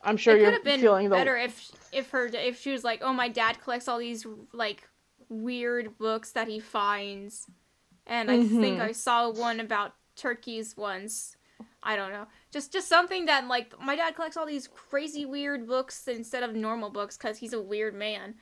i'm 0.04 0.16
sure 0.16 0.34
it 0.34 0.40
you're 0.40 0.52
have 0.52 0.64
been 0.64 0.80
feeling 0.80 1.08
the 1.08 1.16
better 1.16 1.36
if 1.36 1.72
if 1.92 2.10
her 2.10 2.26
if 2.26 2.60
she 2.60 2.72
was 2.72 2.84
like, 2.84 3.00
oh, 3.02 3.12
my 3.12 3.28
dad 3.28 3.60
collects 3.62 3.88
all 3.88 3.98
these 3.98 4.26
like 4.52 4.88
weird 5.28 5.98
books 5.98 6.32
that 6.32 6.48
he 6.48 6.60
finds, 6.60 7.46
and 8.06 8.30
I 8.30 8.38
think 8.38 8.78
Mhm. 8.78 8.80
I 8.80 8.92
saw 8.92 9.30
one 9.30 9.60
about 9.60 9.94
turkeys 10.14 10.76
once. 10.76 11.36
I 11.82 11.96
don't 11.96 12.12
know, 12.12 12.26
just 12.52 12.72
just 12.72 12.88
something 12.88 13.26
that 13.26 13.46
like 13.46 13.78
my 13.80 13.96
dad 13.96 14.14
collects 14.16 14.36
all 14.36 14.46
these 14.46 14.68
crazy 14.68 15.24
weird 15.24 15.66
books 15.66 16.06
instead 16.08 16.42
of 16.42 16.54
normal 16.54 16.90
books 16.90 17.16
because 17.16 17.38
he's 17.38 17.52
a 17.52 17.62
weird 17.62 17.94
man. 17.94 18.34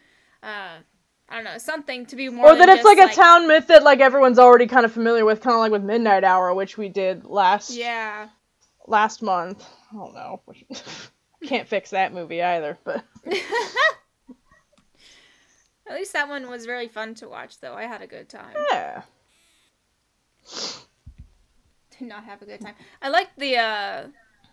Uh, 0.42 0.78
I 1.28 1.36
don't 1.36 1.44
know, 1.44 1.58
something 1.58 2.06
to 2.06 2.16
be 2.16 2.28
more. 2.28 2.50
or 2.52 2.56
that 2.56 2.68
it's 2.68 2.82
just, 2.82 2.98
like 2.98 3.10
a 3.10 3.14
town 3.14 3.48
myth 3.48 3.66
that 3.68 3.82
like 3.82 4.00
everyone's 4.00 4.38
already 4.38 4.66
kind 4.66 4.84
of 4.84 4.92
familiar 4.92 5.24
with 5.24 5.40
kind 5.40 5.54
of 5.54 5.60
like 5.60 5.72
with 5.72 5.82
midnight 5.82 6.22
hour 6.22 6.52
which 6.54 6.76
we 6.76 6.88
did 6.88 7.24
last 7.24 7.70
Yeah, 7.70 8.28
last 8.86 9.22
month. 9.22 9.66
I 9.92 9.96
don't 9.96 10.14
know. 10.14 10.42
Can't 11.46 11.68
fix 11.68 11.90
that 11.90 12.12
movie 12.12 12.42
either, 12.42 12.78
but 12.84 13.04
At 15.86 15.94
least 15.96 16.14
that 16.14 16.28
one 16.28 16.48
was 16.48 16.66
really 16.66 16.88
fun 16.88 17.14
to 17.16 17.28
watch, 17.28 17.60
though. 17.60 17.74
I 17.74 17.82
had 17.82 18.00
a 18.00 18.06
good 18.06 18.28
time. 18.28 18.56
yeah. 18.72 19.02
Did 21.98 22.08
not 22.08 22.24
have 22.24 22.40
a 22.42 22.46
good 22.46 22.60
time. 22.60 22.74
I 23.02 23.08
liked 23.08 23.38
the 23.38 23.56
uh 23.56 24.06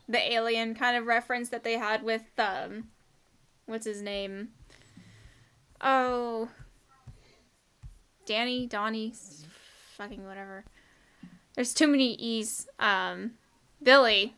the 0.07 0.33
alien 0.33 0.75
kind 0.75 0.97
of 0.97 1.05
reference 1.05 1.49
that 1.49 1.63
they 1.63 1.77
had 1.77 2.03
with 2.03 2.23
um 2.37 2.89
what's 3.65 3.85
his 3.85 4.01
name? 4.01 4.49
Oh 5.79 6.49
Danny, 8.25 8.67
Donnie, 8.67 9.13
fucking 9.97 10.25
whatever. 10.25 10.63
There's 11.55 11.73
too 11.73 11.87
many 11.87 12.13
E's. 12.15 12.67
Um 12.79 13.31
Billy. 13.83 14.35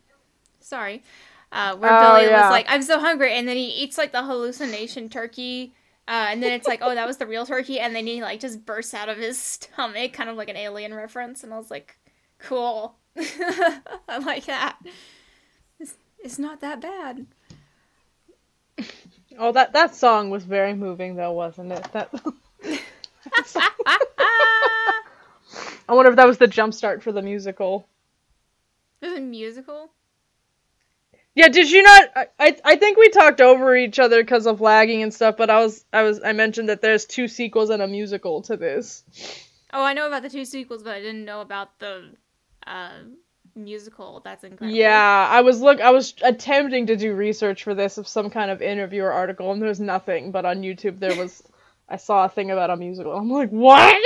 Sorry. 0.60 1.04
Uh 1.52 1.76
where 1.76 1.92
Oh, 1.94 2.16
Billy 2.16 2.28
yeah. 2.28 2.44
was 2.44 2.52
like, 2.52 2.66
I'm 2.70 2.82
so 2.82 3.00
hungry 3.00 3.34
and 3.34 3.48
then 3.48 3.58
he 3.58 3.66
eats 3.70 3.98
like 3.98 4.12
the 4.12 4.24
hallucination 4.24 5.10
turkey. 5.10 5.74
Uh, 6.06 6.28
and 6.32 6.44
then 6.44 6.52
it's 6.52 6.68
like, 6.68 6.80
oh, 6.82 6.94
that 6.94 7.08
was 7.08 7.16
the 7.16 7.26
real 7.26 7.46
turkey, 7.46 7.80
and 7.80 7.96
then 7.96 8.06
he 8.06 8.22
like 8.22 8.42
just 8.42 8.66
bursts 8.66 8.94
out 8.94 9.08
of 9.08 9.18
his 9.18 9.38
stomach, 9.40 10.12
kind 10.12 10.30
of 10.30 10.36
like 10.36 10.50
an 10.50 10.58
alien 10.58 10.94
reference, 10.94 11.46
and 11.46 11.54
I 11.54 11.58
was 11.58 11.72
like, 11.72 11.98
cool. 12.40 12.96
I 13.18 14.18
like 14.20 14.44
that. 14.48 14.78
It's, 15.80 15.96
it's 16.22 16.38
not 16.38 16.60
that 16.60 16.82
bad. 16.82 17.26
Oh, 19.38 19.54
that 19.54 19.72
that 19.74 19.96
song 19.96 20.30
was 20.30 20.44
very 20.44 20.74
moving 20.74 21.16
though, 21.16 21.32
wasn't 21.32 21.72
it? 21.72 21.88
That. 21.94 22.10
I 25.88 25.94
wonder 25.94 26.12
if 26.12 26.18
that 26.18 26.28
was 26.28 26.38
the 26.38 26.48
jump 26.48 26.74
start 26.74 27.04
for 27.04 27.12
the 27.12 27.22
musical. 27.22 27.88
There's 29.00 29.18
a 29.18 29.22
musical. 29.22 29.92
Yeah, 31.36 31.50
did 31.50 31.70
you 31.72 31.84
not? 31.84 32.10
I 32.16 32.28
I, 32.40 32.58
I 32.64 32.76
think 32.76 32.98
we 32.98 33.10
talked 33.10 33.42
over 33.42 33.76
each 33.76 34.00
other 34.00 34.22
because 34.22 34.46
of 34.46 34.62
lagging 34.62 35.02
and 35.02 35.14
stuff. 35.14 35.36
But 35.38 35.50
I 35.50 35.60
was 35.60 35.84
I 35.92 36.04
was 36.04 36.22
I 36.24 36.34
mentioned 36.34 36.70
that 36.70 36.82
there's 36.82 37.06
two 37.06 37.28
sequels 37.28 37.70
and 37.70 37.82
a 37.82 37.88
musical 37.88 38.42
to 38.44 38.56
this. 38.56 39.04
Oh, 39.74 39.84
I 39.84 39.94
know 39.94 40.08
about 40.08 40.22
the 40.22 40.30
two 40.30 40.46
sequels, 40.46 40.84
but 40.84 40.94
I 40.94 41.00
didn't 41.00 41.26
know 41.26 41.42
about 41.42 41.80
the 41.80 42.12
uh, 42.68 43.00
musical. 43.56 44.22
That's 44.24 44.44
incredible. 44.44 44.78
Yeah, 44.78 45.28
I 45.30 45.42
was 45.42 45.60
look 45.60 45.82
I 45.82 45.90
was 45.90 46.14
attempting 46.22 46.88
to 46.88 46.96
do 46.96 47.16
research 47.16 47.64
for 47.64 47.74
this 47.74 47.98
of 47.98 48.08
some 48.08 48.30
kind 48.30 48.52
of 48.52 48.62
interview 48.62 49.04
or 49.04 49.12
article, 49.12 49.52
and 49.52 49.62
there's 49.62 49.80
nothing. 49.80 50.32
But 50.32 50.46
on 50.46 50.62
YouTube 50.62 51.00
there 51.00 51.16
was 51.16 51.42
I 51.94 51.98
saw 51.98 52.26
a 52.26 52.30
thing 52.30 52.50
about 52.50 52.72
a 52.72 52.76
musical. 52.76 53.16
I'm 53.16 53.30
like, 53.30 53.52
what? 53.52 54.02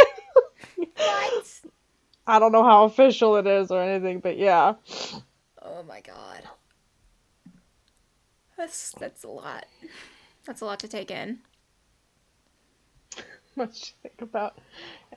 What? 0.75 1.61
I 2.27 2.37
don't 2.37 2.51
know 2.51 2.65
how 2.65 2.83
official 2.83 3.37
it 3.37 3.47
is 3.47 3.71
or 3.71 3.81
anything, 3.81 4.19
but 4.19 4.37
yeah. 4.37 4.73
Oh 5.61 5.83
my 5.87 6.01
god. 6.01 6.43
That's 8.57 8.91
that's 8.99 9.23
a 9.23 9.29
lot. 9.29 9.67
That's 10.45 10.59
a 10.59 10.65
lot 10.65 10.81
to 10.81 10.89
take 10.89 11.11
in. 11.11 11.39
much 13.55 13.81
to 13.83 13.93
think 14.03 14.21
about. 14.21 14.57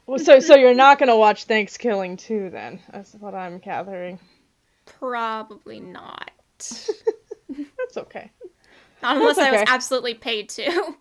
Well, 0.07 0.21
so 0.21 0.39
so 0.39 0.55
you're 0.55 0.73
not 0.73 1.01
gonna 1.01 1.19
watch 1.19 1.47
Thanksgiving 1.47 2.17
too 2.17 2.51
then? 2.51 2.79
That's 2.93 3.15
what 3.15 3.35
I'm 3.35 3.59
gathering. 3.59 4.21
Probably 4.87 5.81
not. 5.81 6.31
That's 6.59 7.97
okay. 7.97 8.31
Not 9.03 9.17
unless 9.17 9.39
I 9.39 9.51
was 9.51 9.65
absolutely 9.67 10.15
paid 10.15 10.51
to. 10.51 10.95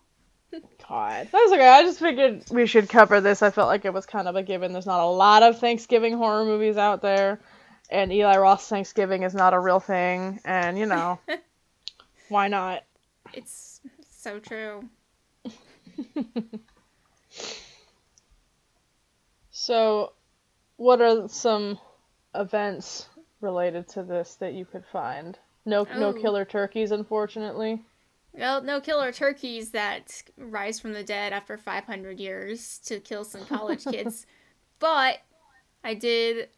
God, 0.90 1.28
that's 1.30 1.52
okay. 1.52 1.68
I 1.68 1.82
just 1.84 2.00
figured 2.00 2.44
we 2.50 2.66
should 2.66 2.88
cover 2.88 3.20
this. 3.20 3.42
I 3.42 3.50
felt 3.50 3.68
like 3.68 3.84
it 3.84 3.92
was 3.94 4.06
kind 4.06 4.26
of 4.26 4.34
a 4.34 4.42
given. 4.42 4.72
There's 4.72 4.86
not 4.86 5.00
a 5.00 5.06
lot 5.06 5.44
of 5.44 5.60
Thanksgiving 5.60 6.16
horror 6.16 6.44
movies 6.44 6.76
out 6.76 7.00
there, 7.00 7.38
and 7.90 8.12
Eli 8.12 8.36
Roth's 8.38 8.66
Thanksgiving 8.68 9.22
is 9.22 9.32
not 9.32 9.54
a 9.54 9.58
real 9.60 9.78
thing. 9.78 10.40
And 10.44 10.76
you 10.76 10.86
know, 10.86 11.20
why 12.28 12.48
not? 12.48 12.82
It's 13.32 13.80
so 14.10 14.40
true. 14.40 14.88
So, 19.52 20.14
what 20.78 21.02
are 21.02 21.28
some 21.28 21.78
events 22.34 23.06
related 23.42 23.88
to 23.88 24.02
this 24.02 24.36
that 24.36 24.54
you 24.54 24.64
could 24.64 24.86
find? 24.90 25.38
No, 25.66 25.86
no 25.98 26.08
Oh. 26.08 26.12
killer 26.14 26.46
turkeys, 26.46 26.92
unfortunately. 26.92 27.84
Well, 28.32 28.62
no 28.62 28.80
killer 28.80 29.12
turkeys 29.12 29.70
that 29.70 30.22
rise 30.36 30.78
from 30.78 30.92
the 30.92 31.02
dead 31.02 31.32
after 31.32 31.56
500 31.56 32.20
years 32.20 32.78
to 32.84 33.00
kill 33.00 33.24
some 33.24 33.44
college 33.44 33.84
kids. 33.90 34.26
But 34.78 35.18
I 35.82 35.94
did 35.94 36.48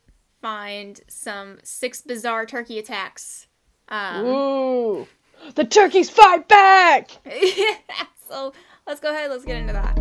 find 0.40 1.00
some 1.08 1.58
six 1.62 2.02
bizarre 2.02 2.46
turkey 2.46 2.78
attacks. 2.78 3.46
Um, 3.88 4.24
Ooh, 4.26 5.06
the 5.54 5.64
turkeys 5.64 6.10
fight 6.10 6.48
back! 6.48 7.10
so 8.28 8.52
let's 8.86 9.00
go 9.00 9.10
ahead, 9.10 9.30
let's 9.30 9.44
get 9.44 9.56
into 9.56 9.72
that. 9.72 9.98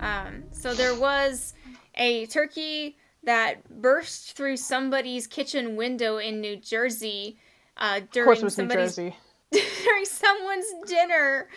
Um, 0.00 0.44
so 0.50 0.74
there 0.74 0.94
was 0.94 1.54
a 1.94 2.26
turkey 2.26 2.96
that 3.24 3.80
burst 3.80 4.36
through 4.36 4.56
somebody's 4.56 5.26
kitchen 5.26 5.76
window 5.76 6.18
in 6.18 6.40
New 6.40 6.56
Jersey 6.56 7.38
uh, 7.76 8.00
during 8.12 8.26
course, 8.26 8.40
it 8.40 8.44
was 8.44 8.58
New 8.58 8.62
somebody's 8.62 8.96
Jersey. 8.96 9.16
during 9.84 10.04
someone's 10.04 10.72
dinner, 10.86 11.48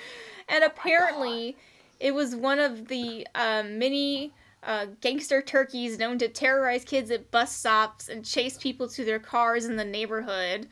and 0.47 0.63
apparently 0.63 1.57
it 1.99 2.13
was 2.13 2.35
one 2.35 2.59
of 2.59 2.87
the 2.87 3.27
uh, 3.35 3.63
many 3.65 4.33
uh, 4.63 4.87
gangster 5.01 5.41
turkeys 5.41 5.97
known 5.99 6.17
to 6.17 6.27
terrorize 6.27 6.83
kids 6.83 7.11
at 7.11 7.31
bus 7.31 7.55
stops 7.55 8.09
and 8.09 8.25
chase 8.25 8.57
people 8.57 8.87
to 8.89 9.05
their 9.05 9.19
cars 9.19 9.65
in 9.65 9.75
the 9.75 9.85
neighborhood. 9.85 10.67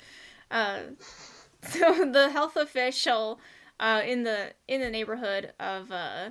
Uh, 0.50 0.80
so 1.64 2.12
the 2.12 2.30
health 2.30 2.56
official 2.56 3.40
uh, 3.80 4.02
in 4.06 4.24
the 4.24 4.54
in 4.68 4.82
the 4.82 4.90
neighborhood 4.90 5.54
of 5.60 5.92
uh, 5.92 6.30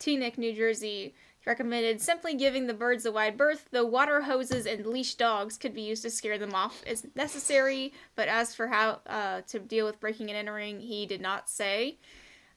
Teaneck, 0.00 0.38
New 0.38 0.54
Jersey, 0.54 1.14
recommended 1.48 2.00
simply 2.00 2.34
giving 2.34 2.66
the 2.66 2.74
birds 2.74 3.06
a 3.06 3.10
wide 3.10 3.36
berth, 3.36 3.68
though 3.72 3.84
water 3.84 4.20
hoses 4.20 4.66
and 4.66 4.86
leash 4.86 5.14
dogs 5.14 5.56
could 5.56 5.74
be 5.74 5.82
used 5.82 6.02
to 6.02 6.10
scare 6.10 6.38
them 6.38 6.54
off 6.54 6.84
as 6.86 7.06
necessary. 7.16 7.92
But 8.14 8.28
as 8.28 8.54
for 8.54 8.68
how 8.68 9.00
uh, 9.06 9.40
to 9.48 9.58
deal 9.58 9.86
with 9.86 9.98
breaking 9.98 10.28
and 10.28 10.36
entering, 10.36 10.80
he 10.80 11.06
did 11.06 11.22
not 11.22 11.48
say. 11.48 11.96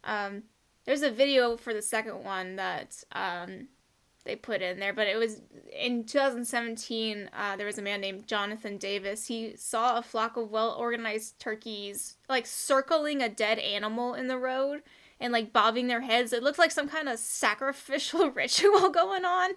Um, 0.03 0.43
there's 0.85 1.03
a 1.03 1.09
video 1.09 1.55
for 1.57 1.73
the 1.73 1.81
second 1.81 2.23
one 2.23 2.57
that 2.57 3.03
um, 3.13 3.69
they 4.25 4.35
put 4.35 4.61
in 4.61 4.79
there, 4.79 4.93
but 4.93 5.07
it 5.07 5.15
was 5.15 5.41
in 5.71 6.03
2017. 6.03 7.29
Uh, 7.33 7.55
there 7.55 7.65
was 7.65 7.77
a 7.77 7.81
man 7.81 8.01
named 8.01 8.27
Jonathan 8.27 8.77
Davis. 8.77 9.27
He 9.27 9.55
saw 9.55 9.97
a 9.97 10.03
flock 10.03 10.35
of 10.35 10.51
well 10.51 10.75
organized 10.77 11.39
turkeys 11.39 12.17
like 12.27 12.45
circling 12.45 13.21
a 13.21 13.29
dead 13.29 13.57
animal 13.57 14.15
in 14.15 14.27
the 14.27 14.37
road 14.37 14.81
and 15.21 15.31
like 15.31 15.53
bobbing 15.53 15.87
their 15.87 16.01
heads. 16.01 16.33
It 16.33 16.43
looked 16.43 16.59
like 16.59 16.71
some 16.71 16.89
kind 16.89 17.07
of 17.07 17.19
sacrificial 17.19 18.29
ritual 18.35 18.89
going 18.89 19.23
on. 19.23 19.51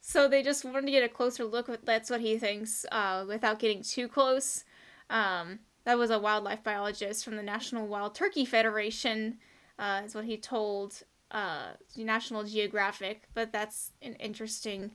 so 0.00 0.28
they 0.28 0.42
just 0.42 0.64
wanted 0.64 0.86
to 0.86 0.92
get 0.92 1.02
a 1.02 1.08
closer 1.08 1.44
look. 1.44 1.68
That's 1.84 2.08
what 2.08 2.20
he 2.20 2.38
thinks, 2.38 2.86
uh, 2.90 3.24
without 3.28 3.58
getting 3.58 3.82
too 3.82 4.08
close. 4.08 4.64
Um, 5.10 5.58
that 5.84 5.98
was 5.98 6.10
a 6.10 6.18
wildlife 6.18 6.62
biologist 6.62 7.24
from 7.24 7.36
the 7.36 7.42
National 7.42 7.86
Wild 7.86 8.14
Turkey 8.14 8.44
Federation, 8.44 9.38
uh, 9.78 10.02
is 10.04 10.14
what 10.14 10.24
he 10.24 10.38
told 10.38 11.02
uh, 11.32 11.72
National 11.96 12.44
Geographic. 12.44 13.24
But 13.34 13.52
that's 13.52 13.92
an 14.00 14.14
interesting. 14.14 14.92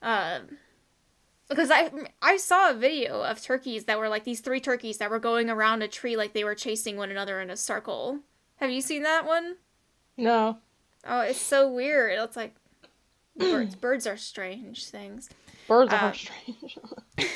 Uh, 0.00 0.40
because 1.48 1.70
I 1.70 1.90
I 2.22 2.38
saw 2.38 2.70
a 2.70 2.74
video 2.74 3.22
of 3.22 3.42
turkeys 3.42 3.84
that 3.84 3.98
were 3.98 4.08
like 4.08 4.24
these 4.24 4.40
three 4.40 4.60
turkeys 4.60 4.98
that 4.98 5.10
were 5.10 5.18
going 5.18 5.50
around 5.50 5.82
a 5.82 5.88
tree 5.88 6.16
like 6.16 6.32
they 6.32 6.44
were 6.44 6.54
chasing 6.54 6.96
one 6.96 7.10
another 7.10 7.40
in 7.40 7.50
a 7.50 7.56
circle. 7.56 8.20
Have 8.56 8.70
you 8.70 8.80
seen 8.80 9.02
that 9.02 9.26
one? 9.26 9.56
No. 10.16 10.58
Oh, 11.06 11.20
it's 11.20 11.40
so 11.40 11.70
weird. 11.70 12.18
It's 12.18 12.36
like 12.36 12.54
birds. 13.36 13.74
birds 13.80 14.06
are 14.06 14.16
strange 14.16 14.86
things. 14.86 15.28
Birds 15.68 15.92
Uh, 15.92 15.96
are 15.96 16.14
strange. 16.14 16.78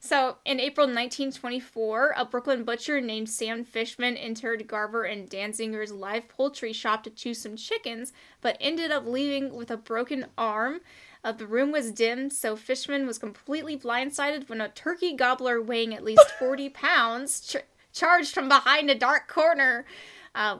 So, 0.00 0.36
in 0.44 0.60
April 0.60 0.86
1924, 0.86 2.12
a 2.14 2.26
Brooklyn 2.26 2.62
butcher 2.64 3.00
named 3.00 3.30
Sam 3.30 3.64
Fishman 3.64 4.18
entered 4.18 4.68
Garver 4.68 5.04
and 5.04 5.30
Danzinger's 5.30 5.92
live 5.92 6.28
poultry 6.28 6.74
shop 6.74 7.04
to 7.04 7.10
choose 7.10 7.40
some 7.40 7.56
chickens, 7.56 8.12
but 8.42 8.58
ended 8.60 8.90
up 8.90 9.06
leaving 9.06 9.54
with 9.54 9.70
a 9.70 9.78
broken 9.78 10.26
arm. 10.36 10.82
Uh, 11.24 11.32
the 11.32 11.46
room 11.46 11.72
was 11.72 11.90
dim, 11.90 12.28
so 12.28 12.54
Fishman 12.54 13.06
was 13.06 13.16
completely 13.16 13.78
blindsided 13.78 14.46
when 14.50 14.60
a 14.60 14.68
turkey 14.68 15.14
gobbler 15.14 15.58
weighing 15.62 15.94
at 15.94 16.04
least 16.04 16.30
40 16.38 16.68
pounds 16.68 17.40
charged 17.94 18.34
from 18.34 18.48
behind 18.48 18.90
a 18.90 18.94
dark 18.94 19.28
corner. 19.28 19.86
Uh, 20.34 20.58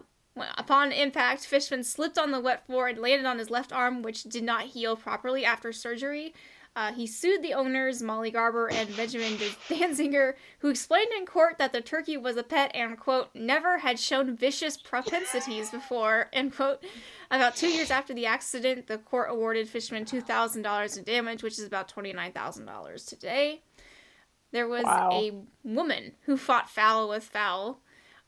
Upon 0.59 0.90
impact, 0.90 1.47
Fishman 1.47 1.85
slipped 1.85 2.18
on 2.18 2.33
the 2.33 2.40
wet 2.40 2.66
floor 2.66 2.88
and 2.88 2.99
landed 2.99 3.25
on 3.25 3.38
his 3.38 3.51
left 3.51 3.73
arm, 3.73 4.03
which 4.03 4.25
did 4.25 4.42
not 4.42 4.64
heal 4.64 4.97
properly 4.97 5.44
after 5.44 5.73
surgery. 5.73 6.35
Uh, 6.77 6.92
he 6.92 7.07
sued 7.07 7.40
the 7.40 7.55
owners, 7.55 8.03
Molly 8.03 8.33
Garber 8.33 8.68
and 8.68 8.97
Benjamin 8.97 9.35
Danziger, 9.68 10.35
who 10.59 10.68
explained 10.70 11.12
in 11.16 11.25
court 11.25 11.57
that 11.59 11.73
the 11.73 11.81
turkey 11.81 12.16
was 12.16 12.37
a 12.37 12.42
pet 12.42 12.73
and, 12.75 12.99
quote, 12.99 13.29
never 13.33 13.79
had 13.79 14.01
shown 14.01 14.37
vicious 14.37 14.77
propensities 14.77 15.70
before, 15.70 16.29
end 16.33 16.57
quote. 16.57 16.83
About 17.31 17.55
two 17.55 17.68
years 17.68 17.92
after 17.92 18.12
the 18.12 18.27
accident, 18.27 18.88
the 18.88 18.99
court 18.99 19.29
awarded 19.31 19.68
Fishman 19.68 20.05
$2,000 20.05 20.99
in 20.99 21.05
damage, 21.05 21.44
which 21.44 21.61
is 21.61 21.64
about 21.64 21.92
$29,000 21.94 23.09
today. 23.09 23.62
There 24.54 24.68
was 24.68 24.84
Wow. 24.84 25.10
a 25.12 25.32
woman 25.64 26.12
who 26.26 26.36
fought 26.36 26.70
foul 26.70 27.08
with 27.08 27.24
foul. 27.24 27.80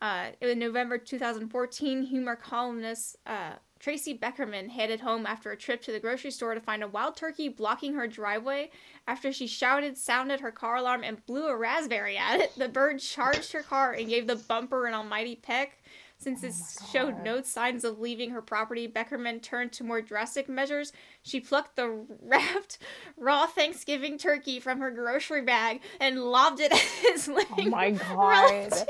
Uh, 0.02 0.30
in 0.40 0.58
November 0.58 0.98
2014, 0.98 2.02
humor 2.02 2.34
columnist 2.34 3.14
uh, 3.24 3.52
Tracy 3.78 4.18
Beckerman 4.18 4.70
headed 4.70 5.00
home 5.02 5.24
after 5.24 5.52
a 5.52 5.56
trip 5.56 5.82
to 5.82 5.92
the 5.92 6.00
grocery 6.00 6.32
store 6.32 6.54
to 6.56 6.60
find 6.60 6.82
a 6.82 6.88
wild 6.88 7.16
turkey 7.16 7.48
blocking 7.48 7.94
her 7.94 8.08
driveway. 8.08 8.70
After 9.06 9.32
she 9.32 9.46
shouted, 9.46 9.96
sounded 9.96 10.40
her 10.40 10.50
car 10.50 10.74
alarm, 10.76 11.04
and 11.04 11.24
blew 11.26 11.46
a 11.46 11.56
raspberry 11.56 12.16
at 12.16 12.40
it, 12.40 12.52
the 12.56 12.68
bird 12.68 12.98
charged 12.98 13.52
her 13.52 13.62
car 13.62 13.92
and 13.92 14.08
gave 14.08 14.26
the 14.26 14.34
bumper 14.34 14.86
an 14.86 14.94
almighty 14.94 15.36
peck. 15.36 15.78
Since 16.18 16.42
it 16.42 16.54
showed 16.90 17.22
no 17.22 17.42
signs 17.42 17.84
of 17.84 18.00
leaving 18.00 18.30
her 18.30 18.40
property, 18.42 18.88
Beckerman 18.88 19.42
turned 19.42 19.72
to 19.72 19.84
more 19.84 20.00
drastic 20.00 20.48
measures. 20.48 20.92
She 21.22 21.40
plucked 21.40 21.76
the 21.76 21.88
wrapped 22.22 22.78
raw 23.16 23.46
Thanksgiving 23.46 24.18
turkey 24.18 24.58
from 24.58 24.80
her 24.80 24.90
grocery 24.90 25.42
bag 25.42 25.80
and 26.00 26.22
lobbed 26.24 26.60
it 26.60 26.72
at 26.72 26.78
his 26.78 27.28
living 27.28 27.66
Oh 27.68 27.70
my 27.70 27.88
relative. 28.16 28.70
god. 28.70 28.86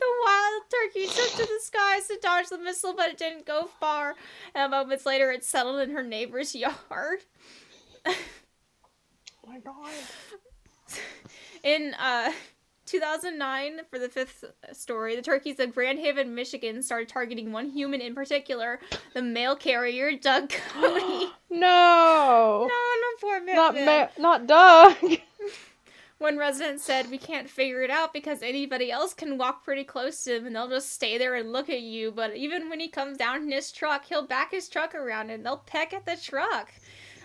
The 0.00 0.06
wild 0.24 0.62
turkey 0.70 1.06
took 1.06 1.30
to 1.32 1.38
the 1.46 1.58
skies 1.60 2.06
to 2.08 2.18
dodge 2.22 2.48
the 2.48 2.58
missile, 2.58 2.94
but 2.96 3.10
it 3.10 3.18
didn't 3.18 3.46
go 3.46 3.68
far. 3.80 4.14
And 4.54 4.70
moments 4.70 5.04
later, 5.04 5.30
it 5.32 5.44
settled 5.44 5.80
in 5.80 5.90
her 5.90 6.04
neighbor's 6.04 6.54
yard. 6.54 7.24
Oh 8.06 8.14
my 9.46 9.58
god. 9.58 9.90
In 11.64 11.94
uh, 11.98 12.30
2009, 12.88 13.80
for 13.90 13.98
the 13.98 14.08
fifth 14.08 14.44
story, 14.72 15.14
the 15.14 15.22
turkeys 15.22 15.60
of 15.60 15.74
Grand 15.74 15.98
Haven, 15.98 16.34
Michigan 16.34 16.82
started 16.82 17.08
targeting 17.08 17.52
one 17.52 17.70
human 17.70 18.00
in 18.00 18.14
particular, 18.14 18.80
the 19.14 19.22
mail 19.22 19.54
carrier, 19.54 20.16
Doug 20.16 20.48
Cody. 20.72 21.30
No. 21.50 22.66
no, 22.68 22.68
no, 22.68 23.08
poor 23.20 23.40
Not 23.44 23.74
ma- 23.74 24.08
not 24.18 24.46
Doug. 24.46 24.96
One 26.18 26.36
resident 26.36 26.80
said, 26.80 27.10
We 27.12 27.18
can't 27.18 27.48
figure 27.48 27.82
it 27.82 27.90
out 27.90 28.12
because 28.12 28.42
anybody 28.42 28.90
else 28.90 29.14
can 29.14 29.38
walk 29.38 29.64
pretty 29.64 29.84
close 29.84 30.24
to 30.24 30.36
him 30.36 30.46
and 30.46 30.56
they'll 30.56 30.68
just 30.68 30.92
stay 30.92 31.16
there 31.16 31.36
and 31.36 31.52
look 31.52 31.70
at 31.70 31.82
you. 31.82 32.10
But 32.10 32.34
even 32.34 32.68
when 32.68 32.80
he 32.80 32.88
comes 32.88 33.18
down 33.18 33.42
in 33.42 33.52
his 33.52 33.70
truck, 33.70 34.04
he'll 34.06 34.26
back 34.26 34.50
his 34.50 34.68
truck 34.68 34.96
around 34.96 35.30
and 35.30 35.46
they'll 35.46 35.58
peck 35.58 35.94
at 35.94 36.06
the 36.06 36.16
truck. 36.16 36.72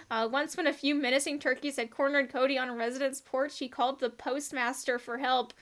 Uh, 0.10 0.28
once, 0.32 0.56
when 0.58 0.68
a 0.68 0.74
few 0.74 0.96
menacing 0.96 1.40
turkeys 1.40 1.78
had 1.78 1.92
cornered 1.92 2.32
Cody 2.32 2.58
on 2.58 2.70
a 2.70 2.76
resident's 2.76 3.22
porch, 3.22 3.60
he 3.60 3.68
called 3.68 4.00
the 4.00 4.10
postmaster 4.10 5.00
for 5.00 5.18
help. 5.18 5.54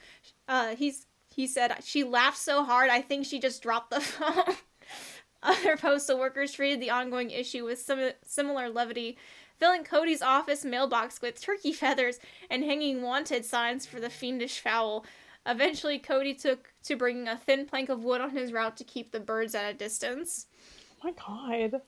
Uh, 0.48 0.74
he's 0.74 1.06
he 1.34 1.46
said 1.46 1.74
she 1.82 2.04
laughed 2.04 2.38
so 2.38 2.62
hard, 2.62 2.90
I 2.90 3.00
think 3.00 3.24
she 3.24 3.40
just 3.40 3.62
dropped 3.62 3.90
the 3.90 4.00
phone. 4.00 4.56
Other 5.42 5.76
postal 5.76 6.18
workers 6.18 6.52
treated 6.52 6.80
the 6.80 6.90
ongoing 6.90 7.30
issue 7.30 7.64
with 7.64 7.80
some 7.80 8.10
similar 8.24 8.68
levity, 8.68 9.18
filling 9.58 9.82
Cody's 9.82 10.22
office 10.22 10.64
mailbox 10.64 11.20
with 11.20 11.40
turkey 11.40 11.72
feathers 11.72 12.20
and 12.48 12.62
hanging 12.62 13.02
wanted 13.02 13.44
signs 13.44 13.86
for 13.86 13.98
the 13.98 14.10
fiendish 14.10 14.60
fowl. 14.60 15.04
Eventually, 15.44 15.98
Cody 15.98 16.34
took 16.34 16.72
to 16.84 16.94
bringing 16.94 17.26
a 17.26 17.36
thin 17.36 17.66
plank 17.66 17.88
of 17.88 18.04
wood 18.04 18.20
on 18.20 18.30
his 18.30 18.52
route 18.52 18.76
to 18.76 18.84
keep 18.84 19.10
the 19.10 19.18
birds 19.18 19.54
at 19.54 19.68
a 19.68 19.76
distance. 19.76 20.46
Oh 21.02 21.08
my 21.08 21.12
god. 21.12 21.82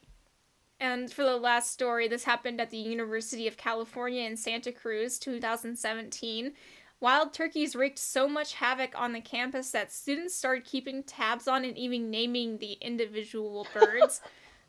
And 0.80 1.10
for 1.12 1.22
the 1.24 1.36
last 1.36 1.70
story, 1.70 2.08
this 2.08 2.24
happened 2.24 2.60
at 2.60 2.70
the 2.70 2.76
University 2.76 3.46
of 3.46 3.56
California 3.56 4.24
in 4.24 4.36
Santa 4.36 4.72
Cruz, 4.72 5.18
2017. 5.18 6.52
Wild 7.00 7.32
turkeys 7.32 7.76
wreaked 7.76 7.98
so 7.98 8.28
much 8.28 8.54
havoc 8.54 8.98
on 8.98 9.12
the 9.12 9.20
campus 9.20 9.70
that 9.70 9.92
students 9.92 10.34
started 10.34 10.64
keeping 10.64 11.02
tabs 11.02 11.46
on 11.46 11.64
and 11.64 11.76
even 11.78 12.10
naming 12.10 12.58
the 12.58 12.72
individual 12.80 13.66
birds. 13.74 14.20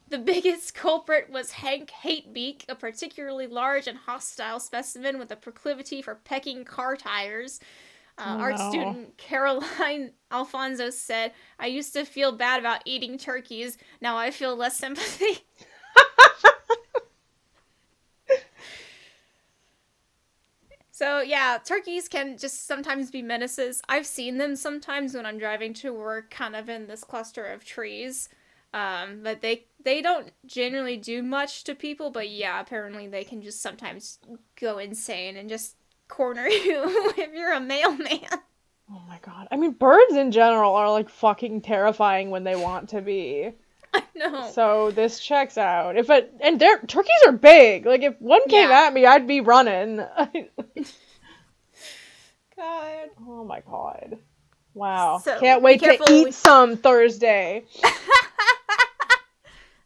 the 0.10 0.18
biggest 0.20 0.74
culprit 0.76 1.30
was 1.32 1.52
Hank 1.52 1.91
Hatebeak, 2.04 2.65
a 2.70 2.76
particularly 2.76 3.48
large 3.48 3.88
and 3.88 3.98
hostile 3.98 4.60
specimen 4.60 5.18
with 5.18 5.32
a 5.32 5.36
proclivity 5.36 6.02
for 6.02 6.15
pecking 6.15 6.63
car 6.65 6.96
tires. 6.96 7.60
Uh, 8.18 8.38
Oh, 8.38 8.39
art 8.39 8.60
student 8.60 9.18
Caroline 9.18 10.12
Alfonso 10.32 10.89
said, 10.89 11.34
I 11.60 11.68
used 11.68 11.94
to 11.94 12.06
feel 12.06 12.32
bad 12.32 12.60
about 12.60 12.82
eating 12.86 13.18
turkeys. 13.18 13.78
Now 14.02 14.18
I 14.18 14.32
feel 14.32 14.56
less 14.56 14.78
sympathy. 14.80 15.44
So 20.95 21.19
yeah, 21.19 21.58
turkeys 21.62 22.08
can 22.08 22.38
just 22.38 22.67
sometimes 22.67 23.12
be 23.12 23.21
menaces. 23.21 23.81
I've 23.89 24.05
seen 24.05 24.38
them 24.38 24.55
sometimes 24.55 25.13
when 25.13 25.25
I'm 25.25 25.38
driving 25.38 25.73
to 25.73 25.91
work, 25.91 26.29
kind 26.31 26.55
of 26.55 26.69
in 26.69 26.88
this 26.88 27.03
cluster 27.03 27.43
of 27.43 27.65
trees. 27.65 28.29
Um, 28.73 29.19
but 29.21 29.41
they 29.41 29.65
they 29.84 30.01
don't 30.01 30.31
generally 30.45 30.95
do 30.95 31.21
much 31.21 31.65
to 31.65 31.75
people. 31.75 32.12
But 32.12 32.29
yeah, 32.29 32.62
apparently 32.62 33.10
they 33.10 33.25
can 33.25 33.41
just 33.41 33.62
sometimes 33.62 34.19
go 34.58 34.77
insane 34.77 35.36
and 35.36 35.49
just 35.49 35.75
corner 36.08 36.47
you 36.47 37.13
if 37.17 37.34
you're 37.34 37.51
a 37.51 37.60
mailman. 37.60 38.29
Oh 38.89 39.01
my 39.05 39.19
god. 39.21 39.49
I 39.51 39.58
mean, 39.58 39.71
birds 39.71 40.15
in 40.15 40.31
general 40.31 40.75
are 40.75 40.89
like 40.89 41.10
fucking 41.10 41.60
terrifying 41.63 42.29
when 42.29 42.45
they 42.45 42.55
want 42.55 42.88
to 42.89 43.01
be. 43.01 43.51
I 43.95 44.03
know. 44.15 44.49
So 44.51 44.91
this 44.91 45.19
checks 45.19 45.58
out. 45.58 45.97
If 45.97 46.10
it 46.10 46.34
and 46.41 46.60
they're 46.60 46.79
turkeys 46.79 47.12
are 47.27 47.31
big. 47.31 47.86
Like 47.86 48.01
if 48.01 48.15
one 48.19 48.41
came 48.47 48.69
Yeah. 48.69 48.88
at 48.88 48.93
me, 48.93 49.05
I'd 49.05 49.27
be 49.27 49.41
running. 49.41 49.97
God. 52.58 53.10
oh 53.27 53.43
my 53.45 53.60
god. 53.62 54.17
Wow. 54.73 55.19
So, 55.19 55.39
Can't 55.39 55.62
wait 55.62 55.81
to 55.81 55.93
eat 56.10 56.25
with- 56.25 56.36
some 56.36 56.75
Thursday. 56.77 57.63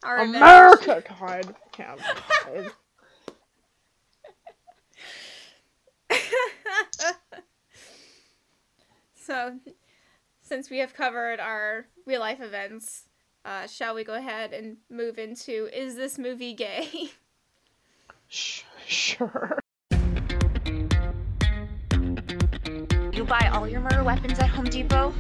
Our. 0.03 0.19
America. 0.19 1.03
God. 1.19 1.55
Yeah, 1.77 1.95
God. 2.55 2.71
So, 9.13 9.59
since 10.41 10.69
we 10.69 10.79
have 10.79 10.93
covered 10.93 11.39
our 11.39 11.85
real 12.05 12.19
life 12.21 12.39
events, 12.41 13.03
uh, 13.45 13.67
shall 13.67 13.95
we 13.95 14.03
go 14.03 14.13
ahead 14.13 14.53
and 14.53 14.77
move 14.89 15.17
into 15.17 15.69
is 15.73 15.95
this 15.95 16.17
movie 16.17 16.53
gay? 16.53 17.11
Sh- 18.27 18.63
sure. 18.85 19.59
You 23.11 23.25
buy 23.25 23.49
all 23.53 23.67
your 23.67 23.81
murder 23.81 24.03
weapons 24.03 24.39
at 24.39 24.49
Home 24.49 24.65
Depot? 24.65 25.13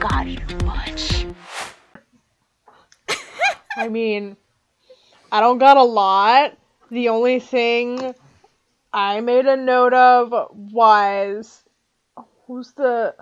God, 0.00 0.28
you're 0.28 0.64
much. 0.64 1.26
I 3.76 3.88
mean, 3.88 4.36
I 5.30 5.40
don't 5.40 5.58
got 5.58 5.76
a 5.76 5.82
lot. 5.82 6.56
The 6.90 7.10
only 7.10 7.38
thing 7.38 8.14
I 8.92 9.20
made 9.20 9.46
a 9.46 9.56
note 9.56 9.92
of 9.92 10.48
was 10.52 11.62
who's 12.46 12.72
the 12.72 13.14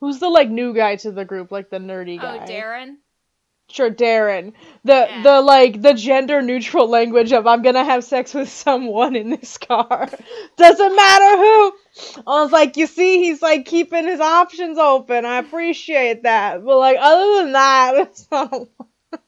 who's 0.00 0.18
the 0.18 0.28
like 0.28 0.48
new 0.48 0.74
guy 0.74 0.96
to 0.96 1.10
the 1.10 1.24
group, 1.24 1.50
like 1.50 1.70
the 1.70 1.78
nerdy 1.78 2.18
oh, 2.18 2.22
guy. 2.22 2.38
Oh, 2.44 2.46
Darren. 2.46 2.96
Sure, 3.70 3.90
Darren. 3.90 4.54
The 4.84 5.06
Yeah. 5.10 5.22
the 5.22 5.40
like 5.42 5.82
the 5.82 5.92
gender 5.92 6.40
neutral 6.40 6.88
language 6.88 7.32
of 7.32 7.46
I'm 7.46 7.62
gonna 7.62 7.84
have 7.84 8.02
sex 8.02 8.32
with 8.32 8.48
someone 8.48 9.14
in 9.14 9.28
this 9.28 9.58
car. 9.58 10.08
Doesn't 10.56 10.96
matter 10.96 11.36
who. 11.36 11.72
I 12.26 12.42
was 12.42 12.50
like, 12.50 12.78
you 12.78 12.86
see, 12.86 13.22
he's 13.22 13.42
like 13.42 13.66
keeping 13.66 14.06
his 14.06 14.20
options 14.20 14.78
open. 14.78 15.26
I 15.26 15.38
appreciate 15.38 16.22
that. 16.22 16.64
But 16.64 16.78
like 16.78 16.96
other 16.98 17.42
than 17.42 17.52
that, 17.52 17.94
it's 17.96 18.26
not. 18.30 18.68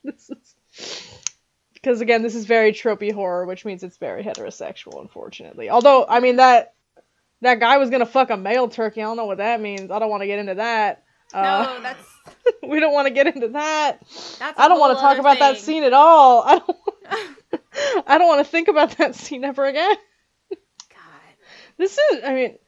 This 0.05 0.31
is 0.31 1.07
because 1.75 2.01
again, 2.01 2.23
this 2.23 2.35
is 2.35 2.47
very 2.47 2.73
tropey 2.73 3.13
horror, 3.13 3.45
which 3.45 3.67
means 3.67 3.83
it's 3.83 3.99
very 3.99 4.23
heterosexual, 4.23 5.03
unfortunately. 5.03 5.69
Although, 5.69 6.07
I 6.09 6.21
mean 6.21 6.37
that 6.37 6.75
that 7.43 7.61
guy 7.61 7.79
was 7.79 7.91
gonna 7.91 8.07
fuck 8.07 8.31
a 8.31 8.37
male 8.37 8.69
turkey. 8.69 9.01
I 9.03 9.05
don't 9.05 9.17
know 9.17 9.27
what 9.27 9.39
that 9.39 9.61
means. 9.61 9.91
I 9.91 9.99
don't 9.99 10.11
want 10.11 10.23
to 10.23 10.27
get 10.27 10.39
into 10.39 10.55
that. 10.57 11.05
No, 11.33 11.41
Uh, 11.41 11.81
that's 11.83 12.07
we 12.63 12.81
don't 12.81 12.93
want 12.93 13.09
to 13.09 13.15
get 13.15 13.27
into 13.27 13.49
that. 13.49 14.01
that's. 14.39 14.59
I 14.59 14.69
don't 14.69 14.79
want 14.81 14.97
to 14.97 15.01
talk 15.01 15.19
about 15.19 15.39
that 15.39 15.59
scene 15.59 15.85
at 15.85 15.93
all. 15.93 16.43
I 16.45 16.59
don't. 16.59 16.77
I 18.07 18.19
don't 18.19 18.29
want 18.29 18.45
to 18.45 18.51
think 18.51 18.69
about 18.69 18.97
that 18.99 19.15
scene 19.15 19.45
ever 19.45 19.65
again. 19.65 19.95
God. 20.51 20.99
This 21.79 21.97
is. 21.97 22.21
I 22.25 22.35
mean, 22.35 22.59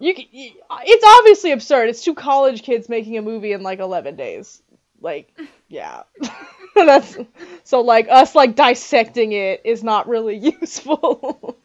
you. 0.00 0.14
c- 0.16 0.30
y- 0.68 0.80
It's 0.84 1.04
obviously 1.18 1.52
absurd. 1.52 1.88
It's 1.88 2.02
two 2.02 2.14
college 2.14 2.62
kids 2.62 2.88
making 2.88 3.18
a 3.18 3.22
movie 3.22 3.52
in 3.52 3.62
like 3.62 3.80
eleven 3.80 4.16
days. 4.16 4.62
Like, 5.00 5.36
yeah. 5.68 6.02
That's 6.74 7.16
so 7.64 7.80
like 7.82 8.08
us 8.10 8.34
like 8.34 8.54
dissecting 8.54 9.32
it 9.32 9.62
is 9.64 9.82
not 9.84 10.08
really 10.08 10.36
useful. 10.60 11.58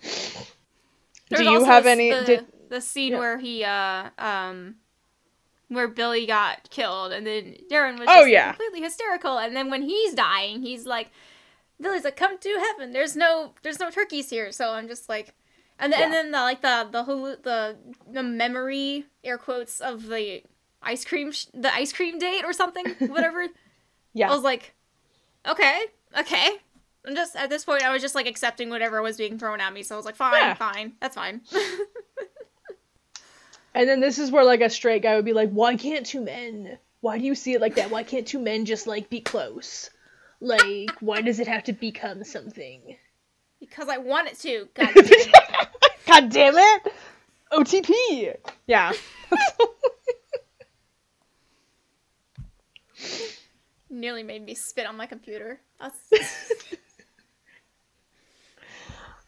There's 1.32 1.48
Do 1.48 1.52
you 1.52 1.64
have 1.66 1.84
this- 1.86 1.92
any? 1.92 2.12
The, 2.12 2.24
Did, 2.24 2.46
the 2.70 2.82
scene 2.82 3.14
yeah. 3.14 3.20
where 3.20 3.38
he 3.40 3.64
uh 3.64 4.10
um 4.18 4.76
where 5.68 5.88
Billy 5.88 6.26
got 6.26 6.70
killed, 6.70 7.12
and 7.14 7.26
then 7.26 7.56
Darren 7.72 7.98
was 7.98 8.08
Oh, 8.12 8.26
yeah. 8.26 8.52
completely 8.52 8.82
hysterical. 8.82 9.38
And 9.40 9.56
then 9.56 9.70
when 9.70 9.82
he's 9.84 10.14
dying, 10.14 10.62
he's 10.62 10.86
like, 10.86 11.12
Billy's 11.80 12.04
like, 12.04 12.18
"Come 12.18 12.38
to 12.38 12.50
heaven. 12.60 12.92
There's 12.92 13.16
no, 13.16 13.54
there's 13.64 13.80
no 13.80 13.90
turkeys 13.90 14.30
here." 14.30 14.52
So 14.52 14.72
I'm 14.72 14.88
just 14.90 15.08
like, 15.08 15.34
and 15.80 15.92
then 15.94 16.04
and 16.04 16.14
then 16.14 16.32
the 16.32 16.40
like 16.40 16.62
the 16.62 16.88
the 16.92 17.04
hallu- 17.06 17.42
the 17.42 17.78
the 18.12 18.22
memory 18.22 19.06
air 19.24 19.38
quotes 19.38 19.80
of 19.80 20.08
the 20.08 20.44
ice 20.82 21.06
cream 21.06 21.32
sh- 21.32 21.46
the 21.54 21.74
ice 21.74 21.94
cream 21.94 22.20
date 22.20 22.44
or 22.44 22.52
something 22.54 22.86
whatever. 23.08 23.48
Yeah. 24.14 24.30
I 24.30 24.34
was 24.34 24.44
like, 24.44 24.74
okay, 25.48 25.80
okay. 26.20 26.50
I'm 27.06 27.16
just 27.16 27.36
at 27.36 27.50
this 27.50 27.66
point, 27.66 27.84
I 27.84 27.92
was 27.92 28.02
just 28.02 28.16
like 28.16 28.28
accepting 28.28 28.70
whatever 28.70 29.02
was 29.02 29.18
being 29.18 29.40
thrown 29.40 29.60
at 29.60 29.74
me. 29.74 29.84
So 29.84 29.96
I 29.96 29.98
was 29.98 30.06
like, 30.06 30.16
fine, 30.16 30.36
Yeah. 30.36 30.54
fine, 30.54 30.94
that's 31.00 31.16
fine. 31.16 31.42
And 33.74 33.88
then 33.88 34.02
this 34.02 34.20
is 34.20 34.32
where 34.32 34.44
like 34.44 34.60
a 34.60 34.70
straight 34.70 35.02
guy 35.02 35.16
would 35.16 35.24
be 35.24 35.32
like, 35.32 35.50
"Why 35.50 35.78
can't 35.78 36.06
two 36.06 36.20
men? 36.20 36.78
Why 37.00 37.18
do 37.18 37.24
you 37.24 37.36
see 37.36 37.54
it 37.54 37.62
like 37.62 37.76
that? 37.76 37.90
Why 37.90 38.04
can't 38.04 38.28
two 38.28 38.38
men 38.40 38.66
just 38.66 38.86
like 38.86 39.10
be 39.10 39.22
close? 39.22 39.90
Like, 40.42 40.92
why 41.00 41.22
does 41.22 41.40
it 41.40 41.48
have 41.48 41.64
to 41.64 41.74
become 41.74 42.26
something?" 42.26 42.98
because 43.62 43.88
I 43.88 43.98
want 43.98 44.28
it 44.28 44.38
to. 44.40 44.68
God 44.76 44.90
damn 44.94 45.06
it. 45.06 45.32
God 46.06 46.30
damn 46.32 46.58
it! 46.58 46.94
OTP. 47.54 48.36
Yeah. 48.68 48.92
Nearly 53.90 54.24
made 54.24 54.46
me 54.46 54.54
spit 54.56 54.86
on 54.86 54.96
my 54.98 55.06
computer. 55.06 55.60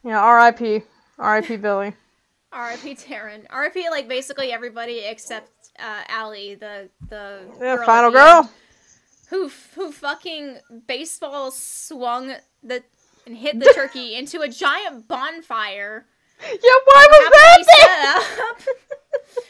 Yeah. 0.04 0.20
R.I.P. 0.20 0.82
R.I.P. 1.20 1.58
Billy. 1.58 1.94
R.I.P. 2.52 2.96
Taryn. 2.96 3.46
R.I.P. 3.50 3.90
Like 3.90 4.08
basically 4.08 4.52
everybody 4.52 5.00
except 5.00 5.50
uh, 5.80 6.02
Allie, 6.08 6.56
the 6.56 6.90
the 7.10 7.42
Yeah. 7.60 7.78
girl 7.78 7.86
final 7.86 8.12
girl. 8.12 8.50
who 9.30 9.50
who 9.76 9.92
fucking 9.92 10.60
baseball 10.88 11.52
swung 11.52 12.34
the 12.62 12.84
and 13.26 13.38
hit 13.38 13.60
the 13.60 13.72
turkey 13.74 14.16
into 14.20 14.42
a 14.42 14.48
giant 14.50 15.08
bonfire. 15.08 16.06
Yeah. 16.42 16.58
Why 16.86 17.08
was 17.10 17.66
that? 17.80 18.58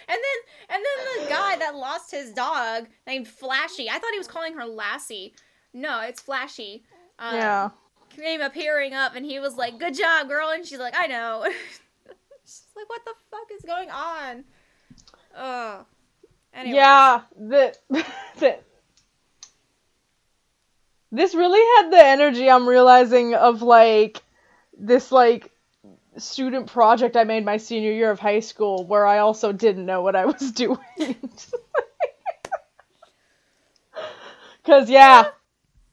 and 0.07 0.19
then 0.21 0.69
and 0.69 0.83
then 0.85 1.23
the 1.23 1.29
guy 1.29 1.55
that 1.57 1.75
lost 1.75 2.11
his 2.11 2.31
dog 2.33 2.87
named 3.07 3.27
Flashy. 3.27 3.89
I 3.89 3.97
thought 3.99 4.11
he 4.11 4.17
was 4.19 4.27
calling 4.27 4.53
her 4.53 4.65
Lassie. 4.65 5.33
No, 5.73 6.01
it's 6.01 6.21
Flashy. 6.21 6.83
Uh, 7.17 7.31
Yeah. 7.33 7.69
Came 8.15 8.41
appearing 8.41 8.93
up 8.93 9.15
and 9.15 9.26
he 9.26 9.39
was 9.39 9.56
like, 9.56 9.80
"Good 9.80 9.95
job, 9.95 10.28
girl," 10.28 10.49
and 10.49 10.65
she's 10.65 10.80
like, 10.80 10.93
"I 10.97 11.08
know." 11.08 11.45
she's 12.45 12.67
like, 12.76 12.89
"What 12.89 13.04
the 13.06 13.13
fuck 13.32 13.47
is 13.56 13.63
going 13.65 13.89
on?" 13.89 14.43
Ugh. 15.36 15.86
Anyways. 16.54 16.76
Yeah, 16.76 17.21
the, 17.36 17.76
the 18.39 18.58
this 21.12 21.36
really 21.36 21.60
had 21.78 21.91
the 21.91 22.04
energy 22.04 22.49
I'm 22.49 22.67
realizing 22.67 23.36
of 23.36 23.62
like 23.62 24.21
this 24.78 25.12
like 25.12 25.52
student 26.17 26.67
project 26.67 27.15
I 27.15 27.23
made 27.23 27.45
my 27.45 27.58
senior 27.58 27.91
year 27.91 28.12
of 28.12 28.19
high 28.19 28.39
school 28.39 28.86
where 28.86 29.06
I 29.06 29.19
also 29.19 29.52
didn't 29.52 29.86
know 29.86 30.02
what 30.02 30.15
I 30.15 30.26
was 30.26 30.52
doing. 30.56 30.78
Cause 34.65 34.89
yeah. 34.89 35.30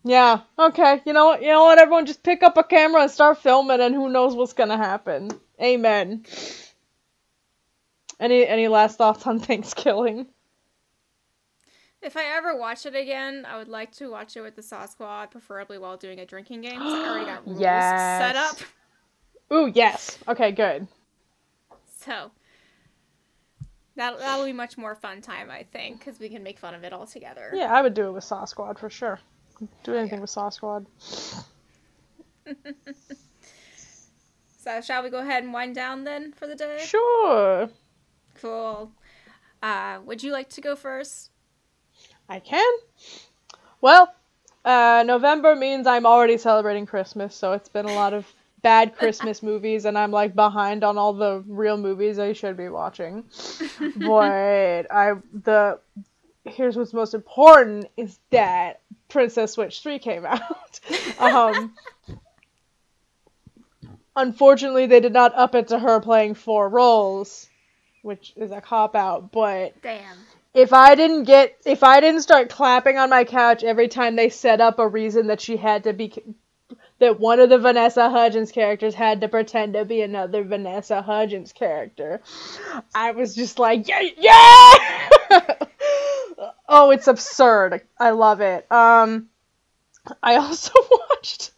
Yeah, 0.03 0.41
okay. 0.59 1.03
You 1.05 1.13
know 1.13 1.27
what 1.27 1.43
you 1.43 1.49
know 1.49 1.65
what, 1.65 1.79
everyone 1.79 2.07
just 2.07 2.23
pick 2.23 2.43
up 2.43 2.57
a 2.57 2.65
camera 2.65 3.03
and 3.03 3.11
start 3.11 3.39
filming 3.39 3.81
and 3.81 3.95
who 3.95 4.09
knows 4.09 4.35
what's 4.35 4.55
gonna 4.55 4.77
happen. 4.77 5.31
Amen. 5.61 6.25
Any 8.19 8.47
any 8.47 8.69
last 8.69 8.99
thoughts 8.99 9.27
on 9.27 9.39
Thanksgiving? 9.41 10.27
If 12.03 12.17
I 12.17 12.25
ever 12.37 12.57
watch 12.57 12.87
it 12.87 12.95
again, 12.95 13.45
I 13.47 13.59
would 13.59 13.69
like 13.69 13.93
to 13.97 14.11
watch 14.11 14.35
it 14.35 14.41
with 14.41 14.57
the 14.57 14.63
Saw 14.63 14.87
Squad, 14.87 15.31
preferably 15.31 15.77
while 15.77 15.99
doing 15.99 16.19
a 16.19 16.25
drinking 16.25 16.63
game. 16.63 16.81
I 16.81 17.07
already 17.07 17.27
got 17.27 17.47
rules 17.47 17.59
set 17.59 18.37
up. 18.37 18.57
Yes. 18.59 18.65
Ooh, 19.53 19.71
yes. 19.75 20.19
Okay, 20.27 20.53
good. 20.53 20.89
So 21.99 22.31
that 23.97 24.19
that'll 24.19 24.47
be 24.47 24.55
much 24.55 24.79
more 24.79 24.95
fun 24.95 25.21
time, 25.21 25.51
I 25.51 25.65
think, 25.65 25.99
because 25.99 26.19
we 26.19 26.31
can 26.31 26.43
make 26.43 26.59
fun 26.59 26.75
of 26.75 26.85
it 26.85 26.95
all 26.95 27.07
together. 27.07 27.51
Yeah, 27.55 27.71
I 27.71 27.83
would 27.83 27.93
do 27.93 28.09
it 28.09 28.13
with 28.13 28.25
Saw 28.25 28.47
Squad 28.47 28.79
for 28.79 28.89
sure. 28.89 29.21
Do 29.85 29.95
anything 29.95 30.21
with 30.21 30.31
Saw 30.31 30.49
Squad. 30.49 30.87
So 34.63 34.83
shall 34.83 35.03
we 35.03 35.09
go 35.09 35.21
ahead 35.21 35.43
and 35.43 35.55
wind 35.55 35.75
down 35.75 36.05
then 36.05 36.33
for 36.33 36.47
the 36.47 36.55
day? 36.55 36.85
Sure. 36.87 37.71
Cool. 38.43 38.93
Uh, 39.63 40.01
would 40.05 40.23
you 40.23 40.33
like 40.33 40.51
to 40.51 40.61
go 40.61 40.77
first? 40.77 41.31
I 42.29 42.41
can. 42.41 42.71
Well, 43.81 44.13
uh, 44.63 45.03
November 45.07 45.57
means 45.57 45.87
I'm 45.87 46.05
already 46.05 46.37
celebrating 46.37 46.85
Christmas, 46.85 47.35
so 47.35 47.53
it's 47.55 47.71
been 47.71 47.87
a 47.87 47.95
lot 47.95 48.13
of 48.13 48.27
bad 48.61 48.95
Christmas 48.99 49.43
movies, 49.43 49.87
and 49.87 49.97
I'm 49.97 50.11
like 50.11 50.35
behind 50.35 50.85
on 50.85 50.99
all 50.99 51.15
the 51.15 51.43
real 51.47 51.79
movies 51.79 52.19
I 52.19 52.35
should 52.35 52.59
be 52.59 52.69
watching. 52.69 53.25
but 53.97 54.93
I 54.93 55.15
the 55.33 55.81
here's 56.45 56.77
what's 56.77 56.93
most 56.93 57.15
important 57.15 57.87
is 57.97 58.19
that 58.31 58.81
Princess 59.09 59.53
Switch 59.53 59.83
3 59.83 59.99
came 59.99 60.27
out. 60.27 60.81
um, 61.19 61.75
unfortunately, 64.17 64.87
they 64.87 65.01
did 65.01 65.13
not 65.13 65.35
up 65.35 65.55
it 65.55 65.69
to 65.69 65.79
her 65.79 66.01
playing 66.01 66.35
four 66.35 66.69
roles, 66.69 67.49
which 68.03 68.33
is 68.37 68.51
a 68.51 68.61
cop 68.61 68.97
out, 68.97 69.33
but 69.33 69.81
Damn. 69.83 70.17
if 70.55 70.73
I 70.73 70.95
didn't 70.95 71.25
get 71.25 71.57
if 71.67 71.83
I 71.83 72.01
didn't 72.01 72.23
start 72.23 72.49
clapping 72.51 72.97
on 72.97 73.11
my 73.11 73.25
couch 73.25 73.63
every 73.63 73.89
time 73.89 74.17
they 74.17 74.31
set 74.31 74.61
up 74.61 74.79
a 74.79 74.89
reason 74.89 75.27
that 75.29 75.41
she 75.41 75.57
had 75.57 75.85
to 75.85 75.93
be 75.93 76.13
that 76.99 77.19
one 77.19 77.41
of 77.41 77.49
the 77.49 77.59
Vanessa 77.59 78.09
Hudgens 78.11 78.53
characters 78.53 78.95
had 78.95 79.23
to 79.23 79.29
pretend 79.29 79.73
to 79.75 79.85
be 79.85 80.03
another 80.03 80.45
Vanessa 80.45 81.03
Hudgens 81.03 81.53
character, 81.53 82.21
I 82.95 83.13
was 83.13 83.35
just 83.35 83.59
like, 83.59 83.89
yeah, 83.89 84.03
yeah. 84.19 85.55
oh, 86.71 86.91
it's 86.93 87.09
absurd. 87.09 87.83
I 87.99 88.11
love 88.11 88.41
it. 88.41 88.71
Um, 88.73 89.29
I 90.23 90.37
also 90.37 90.73
watched. 91.11 91.51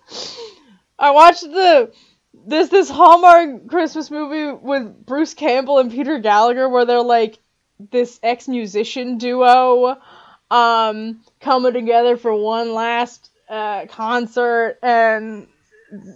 I 0.98 1.10
watched 1.10 1.42
the 1.42 1.92
this 2.46 2.70
this 2.70 2.90
Hallmark 2.90 3.68
Christmas 3.68 4.10
movie 4.10 4.58
with 4.60 5.06
Bruce 5.06 5.34
Campbell 5.34 5.78
and 5.78 5.90
Peter 5.92 6.18
Gallagher 6.18 6.68
where 6.68 6.84
they're 6.84 7.02
like 7.02 7.38
this 7.90 8.18
ex 8.22 8.48
musician 8.48 9.18
duo 9.18 9.98
um 10.50 11.20
coming 11.40 11.72
together 11.72 12.16
for 12.16 12.34
one 12.34 12.74
last 12.74 13.30
uh 13.48 13.86
concert 13.86 14.78
and 14.82 15.46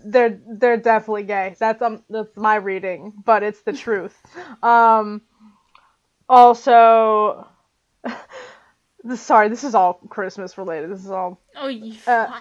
they're 0.07 0.41
they're 0.47 0.77
definitely 0.79 1.25
gay. 1.25 1.55
That's 1.59 1.83
um 1.83 2.03
that's 2.09 2.37
my 2.37 2.57
reading, 2.57 3.13
but 3.25 3.43
it's 3.43 3.61
the 3.63 3.73
truth. 3.73 4.17
Um 4.63 5.23
also 6.29 7.47
this, 9.07 9.21
sorry, 9.21 9.49
this 9.49 9.64
is 9.64 9.75
all 9.75 9.95
Christmas 10.09 10.59
related. 10.59 10.90
This 10.90 11.05
is 11.05 11.11
all 11.11 11.40
Oh, 11.57 11.69
you 11.69 11.95
Uh, 12.07 12.40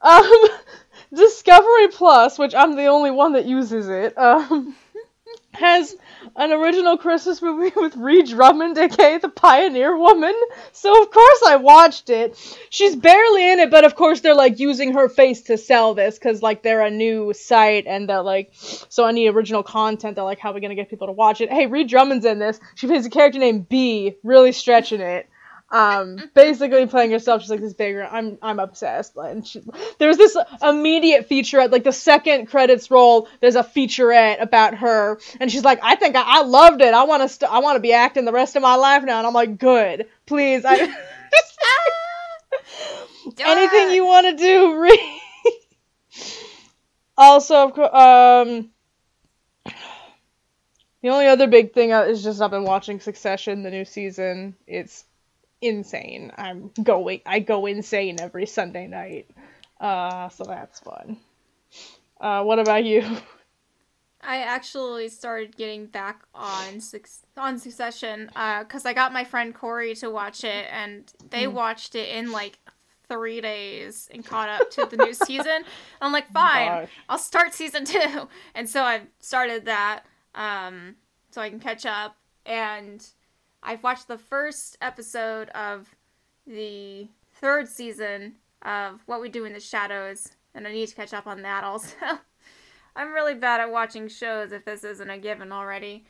um, 0.00 0.32
Discovery 1.14 1.88
Plus, 1.88 2.38
which 2.38 2.54
I'm 2.54 2.76
the 2.76 2.86
only 2.86 3.10
one 3.10 3.32
that 3.32 3.46
uses 3.46 3.88
it, 3.88 4.16
um, 4.16 4.74
has 5.52 5.94
an 6.36 6.52
original 6.52 6.96
Christmas 6.96 7.42
movie 7.42 7.72
with 7.76 7.96
Ree 7.96 8.22
Drummond, 8.22 8.78
aka 8.78 9.18
the 9.18 9.28
Pioneer 9.28 9.96
Woman. 9.96 10.34
So 10.72 11.02
of 11.02 11.10
course 11.10 11.42
I 11.46 11.56
watched 11.56 12.08
it. 12.10 12.38
She's 12.70 12.94
barely 12.94 13.50
in 13.50 13.58
it, 13.58 13.70
but 13.70 13.84
of 13.84 13.94
course 13.94 14.20
they're 14.20 14.34
like 14.34 14.60
using 14.60 14.94
her 14.94 15.08
face 15.08 15.42
to 15.42 15.58
sell 15.58 15.94
this 15.94 16.18
because 16.18 16.42
like 16.42 16.62
they're 16.62 16.82
a 16.82 16.90
new 16.90 17.32
site 17.34 17.86
and 17.86 18.08
they're 18.08 18.22
like, 18.22 18.52
so 18.88 19.04
I 19.04 19.12
need 19.12 19.28
original 19.28 19.62
content. 19.62 20.14
They're 20.14 20.24
like, 20.24 20.38
how 20.38 20.52
are 20.52 20.54
we 20.54 20.60
gonna 20.60 20.76
get 20.76 20.88
people 20.88 21.08
to 21.08 21.12
watch 21.12 21.40
it? 21.40 21.50
Hey, 21.50 21.66
Ree 21.66 21.84
Drummond's 21.84 22.24
in 22.24 22.38
this. 22.38 22.60
She 22.76 22.86
plays 22.86 23.04
a 23.04 23.10
character 23.10 23.40
named 23.40 23.68
B, 23.68 24.16
really 24.22 24.52
stretching 24.52 25.00
it 25.00 25.28
um 25.70 26.18
basically 26.34 26.86
playing 26.86 27.12
herself 27.12 27.42
she's 27.42 27.50
like 27.50 27.60
this 27.60 27.74
bigger 27.74 28.04
i'm 28.04 28.38
i'm 28.42 28.58
obsessed 28.58 29.14
and 29.16 29.46
she, 29.46 29.62
there's 29.98 30.16
this 30.16 30.36
immediate 30.62 31.28
featurette 31.28 31.70
like 31.70 31.84
the 31.84 31.92
second 31.92 32.46
credits 32.46 32.90
roll 32.90 33.28
there's 33.40 33.54
a 33.54 33.62
featurette 33.62 34.42
about 34.42 34.74
her 34.74 35.20
and 35.38 35.50
she's 35.50 35.62
like 35.64 35.78
i 35.82 35.94
think 35.94 36.16
i, 36.16 36.22
I 36.40 36.42
loved 36.42 36.80
it 36.82 36.92
i 36.92 37.04
want 37.04 37.22
to 37.22 37.28
st- 37.28 37.50
i 37.50 37.60
want 37.60 37.76
to 37.76 37.80
be 37.80 37.92
acting 37.92 38.24
the 38.24 38.32
rest 38.32 38.56
of 38.56 38.62
my 38.62 38.74
life 38.74 39.04
now 39.04 39.18
and 39.18 39.26
i'm 39.26 39.34
like 39.34 39.58
good 39.58 40.06
please 40.26 40.64
i 40.64 40.74
anything 43.38 43.94
you 43.94 44.04
want 44.04 44.26
to 44.26 44.44
do 44.44 44.80
Ree. 44.80 45.20
also 47.16 47.68
of 47.68 47.74
course 47.74 47.94
um 47.94 48.70
the 51.02 51.08
only 51.08 51.26
other 51.26 51.46
big 51.46 51.72
thing 51.72 51.92
uh, 51.92 52.02
is 52.02 52.22
just 52.22 52.42
I've 52.42 52.50
been 52.50 52.64
watching 52.64 53.00
Succession, 53.00 53.62
the 53.62 53.70
new 53.70 53.86
season. 53.86 54.54
It's 54.66 55.04
insane. 55.60 56.32
I'm 56.36 56.70
going. 56.82 57.20
I 57.26 57.40
go 57.40 57.66
insane 57.66 58.20
every 58.20 58.46
Sunday 58.46 58.86
night. 58.86 59.30
Uh, 59.80 60.28
so 60.28 60.44
that's 60.44 60.80
fun. 60.80 61.16
Uh, 62.20 62.42
what 62.42 62.58
about 62.58 62.84
you? 62.84 63.02
I 64.22 64.38
actually 64.42 65.08
started 65.08 65.56
getting 65.56 65.86
back 65.86 66.22
on 66.34 66.80
on 67.36 67.58
Succession 67.58 68.26
because 68.26 68.84
I 68.84 68.92
got 68.92 69.12
my 69.12 69.24
friend 69.24 69.54
Corey 69.54 69.94
to 69.96 70.10
watch 70.10 70.44
it, 70.44 70.66
and 70.70 71.10
they 71.30 71.46
watched 71.46 71.94
it 71.94 72.10
in 72.10 72.30
like 72.30 72.58
three 73.08 73.40
days 73.40 74.08
and 74.12 74.24
caught 74.24 74.48
up 74.48 74.70
to 74.70 74.86
the 74.86 74.96
new 74.96 75.14
season. 75.14 75.64
I'm 76.00 76.12
like, 76.12 76.30
fine, 76.30 76.68
Gosh. 76.68 76.88
I'll 77.08 77.18
start 77.18 77.54
season 77.54 77.84
two, 77.86 78.28
and 78.54 78.68
so 78.68 78.82
I 78.82 79.02
started 79.20 79.64
that 79.64 80.02
um, 80.34 80.96
so 81.30 81.40
I 81.40 81.48
can 81.48 81.60
catch 81.60 81.86
up. 81.86 82.16
And 82.44 83.06
I've 83.62 83.82
watched 83.82 84.08
the 84.08 84.18
first 84.18 84.78
episode 84.80 85.48
of 85.50 85.94
the 86.46 87.08
third 87.34 87.68
season 87.68 88.36
of 88.62 89.00
What 89.06 89.20
We 89.20 89.28
Do 89.28 89.44
in 89.44 89.52
the 89.52 89.60
Shadows, 89.60 90.28
and 90.54 90.66
I 90.66 90.72
need 90.72 90.88
to 90.88 90.94
catch 90.94 91.12
up 91.12 91.26
on 91.26 91.42
that 91.42 91.64
also. 91.64 91.94
I'm 92.96 93.12
really 93.12 93.34
bad 93.34 93.60
at 93.60 93.70
watching 93.70 94.08
shows 94.08 94.52
if 94.52 94.64
this 94.64 94.84
isn't 94.84 95.10
a 95.10 95.18
given 95.18 95.52
already. 95.52 96.04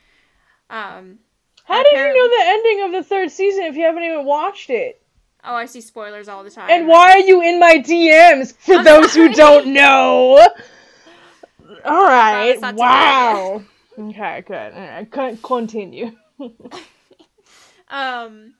Um, 0.69 1.19
How 1.65 1.83
did 1.83 1.91
you 1.91 2.13
know 2.13 2.27
the 2.29 2.43
ending 2.45 2.85
of 2.85 2.91
the 2.91 3.07
third 3.07 3.29
season 3.31 3.65
if 3.65 3.75
you 3.75 3.83
haven't 3.83 4.03
even 4.03 4.25
watched 4.25 4.69
it? 4.69 5.01
oh, 5.43 5.55
I 5.55 5.65
see 5.65 5.81
spoilers 5.81 6.27
all 6.27 6.43
the 6.43 6.51
time. 6.51 6.69
And 6.69 6.87
why 6.87 7.11
are 7.11 7.19
you 7.19 7.41
in 7.41 7.59
my 7.59 7.77
DMs? 7.77 8.53
For 8.55 8.75
I'm 8.75 8.85
those 8.85 9.13
who 9.13 9.33
don't 9.33 9.67
know. 9.67 10.47
All 11.85 12.05
right. 12.05 12.57
Wow. 12.75 13.63
Okay, 13.97 14.43
good. 14.45 14.73
All 14.73 14.79
right, 14.79 15.11
con- 15.11 15.37
continue. 15.37 16.11
Um, 17.91 18.53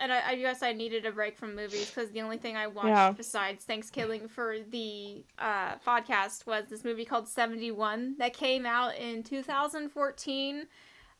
and 0.00 0.12
I, 0.12 0.30
I 0.30 0.36
guess 0.36 0.62
I 0.62 0.72
needed 0.72 1.06
a 1.06 1.12
break 1.12 1.36
from 1.36 1.54
movies 1.56 1.90
because 1.90 2.10
the 2.10 2.22
only 2.22 2.38
thing 2.38 2.56
I 2.56 2.66
watched 2.68 2.88
Yeah. 2.88 3.10
besides 3.12 3.64
ThanksKilling 3.64 4.30
for 4.30 4.56
the 4.70 5.24
uh, 5.38 5.74
podcast 5.86 6.46
was 6.46 6.64
this 6.70 6.84
movie 6.84 7.04
called 7.04 7.28
71 7.28 8.16
that 8.18 8.32
came 8.32 8.64
out 8.64 8.96
in 8.96 9.22
2014. 9.22 10.66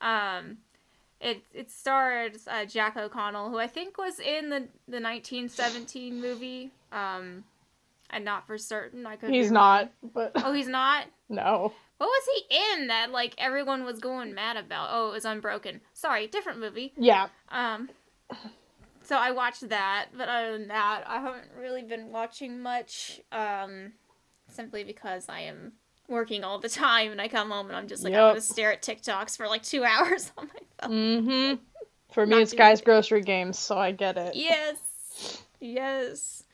Um, 0.01 0.59
it 1.21 1.43
it 1.53 1.71
stars 1.71 2.47
uh, 2.49 2.65
Jack 2.65 2.97
O'Connell, 2.97 3.51
who 3.51 3.59
I 3.59 3.67
think 3.67 3.99
was 3.99 4.21
in 4.21 4.49
the 4.51 4.61
the 4.87 5.01
1917 5.01 6.21
movie. 6.21 6.71
Um, 6.93 7.43
I'm 8.11 8.23
not 8.25 8.47
for 8.47 8.57
certain. 8.57 9.05
I 9.07 9.17
could. 9.17 9.31
He's 9.31 9.51
not, 9.51 9.91
but 10.15 10.31
Oh, 10.37 10.53
he's 10.53 10.69
not. 10.69 11.07
no. 11.29 11.73
What 11.99 12.07
was 12.07 12.29
he 12.35 12.57
in 12.81 12.87
that 12.89 13.11
like 13.11 13.35
everyone 13.39 13.85
was 13.85 13.99
going 13.99 14.35
mad 14.35 14.57
about? 14.57 14.89
Oh, 14.93 15.11
it 15.11 15.13
was 15.13 15.25
Unbroken. 15.25 15.81
Sorry, 15.93 16.29
different 16.29 16.61
movie. 16.61 16.93
Yeah. 16.97 17.29
Um, 17.51 17.91
so 19.03 19.17
I 19.17 19.33
watched 19.33 19.69
that, 19.69 20.07
but 20.17 20.29
other 20.29 20.53
than 20.53 20.69
that, 20.69 21.03
I 21.07 21.21
haven't 21.21 21.49
really 21.59 21.83
been 21.83 22.11
watching 22.13 22.61
much. 22.61 23.21
Um, 23.33 23.93
simply 24.49 24.85
because 24.85 25.29
I 25.29 25.41
am 25.41 25.73
working 26.09 26.45
all 26.45 26.59
the 26.59 26.69
time, 26.69 27.11
and 27.11 27.21
I 27.21 27.29
come 27.29 27.51
home 27.51 27.67
and 27.67 27.77
I'm 27.77 27.89
just 27.89 28.05
like 28.05 28.15
I'm 28.15 28.31
gonna 28.31 28.41
stare 28.41 28.73
at 28.73 28.83
TikToks 28.83 29.37
for 29.37 29.47
like 29.49 29.63
two 29.63 29.85
hours 29.85 30.33
on 30.39 30.49
my 30.49 30.89
phone. 30.89 30.93
Mm-hmm. 30.93 31.63
For 32.13 32.27
me, 32.27 32.43
it's 32.43 32.55
Guys 32.55 32.81
it. 32.81 32.85
Grocery 32.85 33.23
Games, 33.23 33.59
so 33.59 33.77
I 33.77 33.93
get 33.93 34.17
it. 34.17 34.35
Yes, 34.35 35.43
yes. 35.61 36.45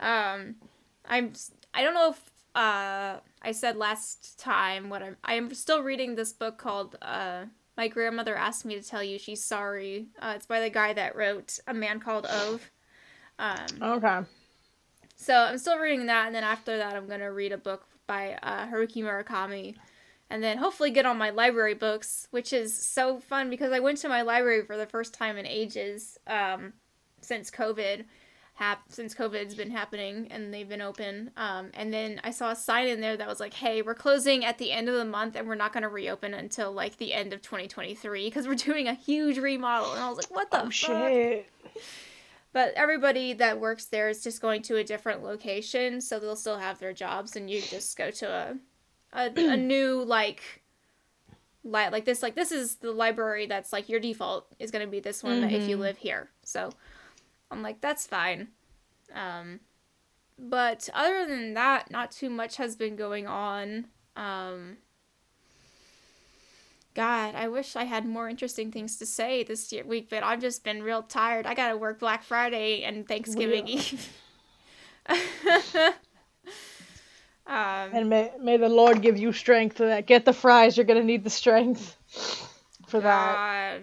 Um, 0.00 0.56
I'm. 1.06 1.32
I 1.74 1.82
don't 1.82 1.94
know 1.94 2.10
if 2.10 2.20
uh 2.54 3.18
I 3.42 3.52
said 3.52 3.76
last 3.76 4.38
time 4.38 4.88
what 4.90 5.02
I'm. 5.02 5.16
I 5.24 5.34
am 5.34 5.52
still 5.54 5.82
reading 5.82 6.14
this 6.14 6.32
book 6.32 6.58
called 6.58 6.96
uh. 7.02 7.46
My 7.76 7.86
grandmother 7.86 8.34
asked 8.36 8.64
me 8.64 8.74
to 8.74 8.82
tell 8.82 9.04
you 9.04 9.20
she's 9.20 9.44
sorry. 9.44 10.08
Uh, 10.20 10.32
it's 10.34 10.46
by 10.46 10.58
the 10.58 10.68
guy 10.68 10.92
that 10.94 11.14
wrote 11.14 11.60
A 11.68 11.72
Man 11.72 12.00
Called 12.00 12.26
Ove. 12.28 12.68
Um, 13.38 13.66
Okay. 13.80 14.20
So 15.14 15.34
I'm 15.34 15.58
still 15.58 15.78
reading 15.78 16.06
that, 16.06 16.26
and 16.26 16.34
then 16.34 16.42
after 16.42 16.76
that, 16.76 16.96
I'm 16.96 17.06
gonna 17.06 17.32
read 17.32 17.52
a 17.52 17.56
book 17.58 17.86
by 18.08 18.36
uh, 18.42 18.66
Haruki 18.66 19.02
Murakami, 19.04 19.76
and 20.28 20.42
then 20.42 20.58
hopefully 20.58 20.90
get 20.90 21.06
on 21.06 21.18
my 21.18 21.30
library 21.30 21.74
books, 21.74 22.26
which 22.32 22.52
is 22.52 22.76
so 22.76 23.20
fun 23.20 23.48
because 23.48 23.70
I 23.72 23.78
went 23.78 23.98
to 23.98 24.08
my 24.08 24.22
library 24.22 24.62
for 24.64 24.76
the 24.76 24.86
first 24.86 25.14
time 25.14 25.36
in 25.36 25.46
ages 25.46 26.18
um, 26.26 26.72
since 27.20 27.50
COVID. 27.50 28.04
Hap- 28.58 28.82
since 28.90 29.14
COVID's 29.14 29.54
been 29.54 29.70
happening 29.70 30.26
and 30.32 30.52
they've 30.52 30.68
been 30.68 30.80
open, 30.80 31.30
um, 31.36 31.70
and 31.74 31.92
then 31.94 32.20
I 32.24 32.32
saw 32.32 32.50
a 32.50 32.56
sign 32.56 32.88
in 32.88 33.00
there 33.00 33.16
that 33.16 33.28
was 33.28 33.38
like, 33.38 33.54
"Hey, 33.54 33.82
we're 33.82 33.94
closing 33.94 34.44
at 34.44 34.58
the 34.58 34.72
end 34.72 34.88
of 34.88 34.96
the 34.96 35.04
month, 35.04 35.36
and 35.36 35.46
we're 35.46 35.54
not 35.54 35.72
going 35.72 35.84
to 35.84 35.88
reopen 35.88 36.34
until 36.34 36.72
like 36.72 36.96
the 36.96 37.14
end 37.14 37.32
of 37.32 37.40
2023 37.40 38.26
because 38.26 38.48
we're 38.48 38.54
doing 38.56 38.88
a 38.88 38.94
huge 38.94 39.38
remodel." 39.38 39.92
And 39.92 40.02
I 40.02 40.08
was 40.08 40.16
like, 40.18 40.30
"What 40.32 40.50
the 40.50 40.58
Oh 40.58 40.64
fuck?" 40.64 40.72
shit. 40.72 41.46
But 42.52 42.72
everybody 42.74 43.32
that 43.34 43.60
works 43.60 43.84
there 43.84 44.08
is 44.08 44.24
just 44.24 44.40
going 44.40 44.62
to 44.62 44.76
a 44.76 44.82
different 44.82 45.22
location, 45.22 46.00
so 46.00 46.18
they'll 46.18 46.34
still 46.34 46.58
have 46.58 46.80
their 46.80 46.92
jobs, 46.92 47.36
and 47.36 47.48
you 47.48 47.60
just 47.60 47.96
go 47.96 48.10
to 48.10 48.28
a 48.28 48.56
a, 49.12 49.52
a 49.52 49.56
new 49.72 50.02
like 50.02 50.62
li- 51.62 51.90
like 51.90 52.04
this 52.04 52.22
like 52.22 52.34
this 52.34 52.50
is 52.50 52.76
the 52.76 52.90
library 52.90 53.46
that's 53.46 53.72
like 53.72 53.88
your 53.88 54.00
default 54.00 54.46
is 54.58 54.70
going 54.72 54.84
to 54.84 54.90
be 54.90 54.98
this 55.00 55.22
one 55.22 55.44
if 55.44 55.68
you 55.68 55.76
Mhm. 55.76 55.80
live 55.80 55.98
here. 55.98 56.30
So 56.42 56.70
I'm 57.50 57.62
like 57.62 57.80
that's 57.80 58.06
fine. 58.06 58.48
Um 59.14 59.60
but 60.38 60.88
other 60.94 61.26
than 61.26 61.54
that, 61.54 61.90
not 61.90 62.12
too 62.12 62.30
much 62.30 62.56
has 62.56 62.76
been 62.76 62.96
going 62.96 63.26
on. 63.26 63.86
Um 64.16 64.78
God, 66.98 67.36
I 67.36 67.46
wish 67.46 67.76
I 67.76 67.84
had 67.84 68.06
more 68.06 68.28
interesting 68.28 68.72
things 68.72 68.96
to 68.96 69.06
say 69.06 69.44
this 69.44 69.70
year 69.72 69.84
week, 69.84 70.08
but 70.10 70.24
I've 70.24 70.40
just 70.40 70.64
been 70.64 70.82
real 70.82 71.02
tired. 71.02 71.46
I 71.46 71.54
gotta 71.54 71.76
work 71.76 72.00
Black 72.00 72.24
Friday 72.24 72.82
and 72.82 73.06
Thanksgiving. 73.06 73.68
Eve. 73.68 74.12
um, 75.08 75.94
And 77.46 78.10
may 78.10 78.32
may 78.40 78.56
the 78.56 78.68
Lord 78.68 79.00
give 79.00 79.16
you 79.16 79.32
strength 79.32 79.76
for 79.76 79.86
that. 79.86 80.06
Get 80.06 80.24
the 80.24 80.32
fries. 80.32 80.76
You're 80.76 80.86
gonna 80.86 81.04
need 81.04 81.22
the 81.22 81.30
strength 81.30 81.96
for 82.88 83.00
that. 83.00 83.82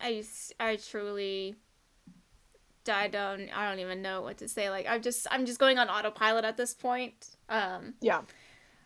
I 0.00 0.22
I 0.58 0.76
truly 0.76 1.56
I 2.90 3.08
don't 3.08 3.48
I 3.56 3.68
don't 3.68 3.80
even 3.80 4.02
know 4.02 4.22
what 4.22 4.38
to 4.38 4.48
say. 4.48 4.70
Like 4.70 4.86
I'm 4.88 5.02
just 5.02 5.26
I'm 5.30 5.46
just 5.46 5.58
going 5.58 5.78
on 5.78 5.88
autopilot 5.88 6.44
at 6.44 6.56
this 6.56 6.74
point. 6.74 7.36
Um 7.48 7.94
Yeah. 8.00 8.22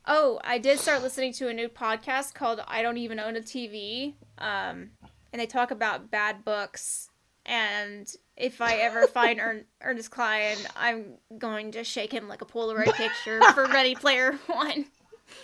Oh, 0.07 0.39
I 0.45 0.59
did 0.59 0.79
start 0.79 1.03
listening 1.03 1.33
to 1.35 1.49
a 1.49 1.55
new 1.55 1.69
podcast 1.69 2.35
called 2.35 2.61
I 2.67 2.83
Don't 2.83 2.99
Even 2.99 3.19
Own 3.19 3.37
a 3.37 3.41
TV. 3.41 4.15
Um, 4.37 4.91
and 5.33 5.41
they 5.41 5.47
talk 5.47 5.71
about 5.71 6.11
bad 6.11 6.45
books. 6.45 7.09
And 7.47 8.13
if 8.37 8.61
I 8.61 8.75
ever 8.77 9.07
find 9.15 9.41
Ern- 9.41 9.65
Ernest 9.81 10.11
Cline, 10.11 10.59
I'm 10.77 11.15
going 11.39 11.73
to 11.73 11.85
shake 11.85 12.13
him 12.13 12.29
like 12.29 12.43
a 12.43 12.47
Polaroid 12.47 12.93
picture 12.93 13.41
for 13.55 13.65
Ready 13.65 13.95
Player 13.95 14.39
One. 14.47 14.85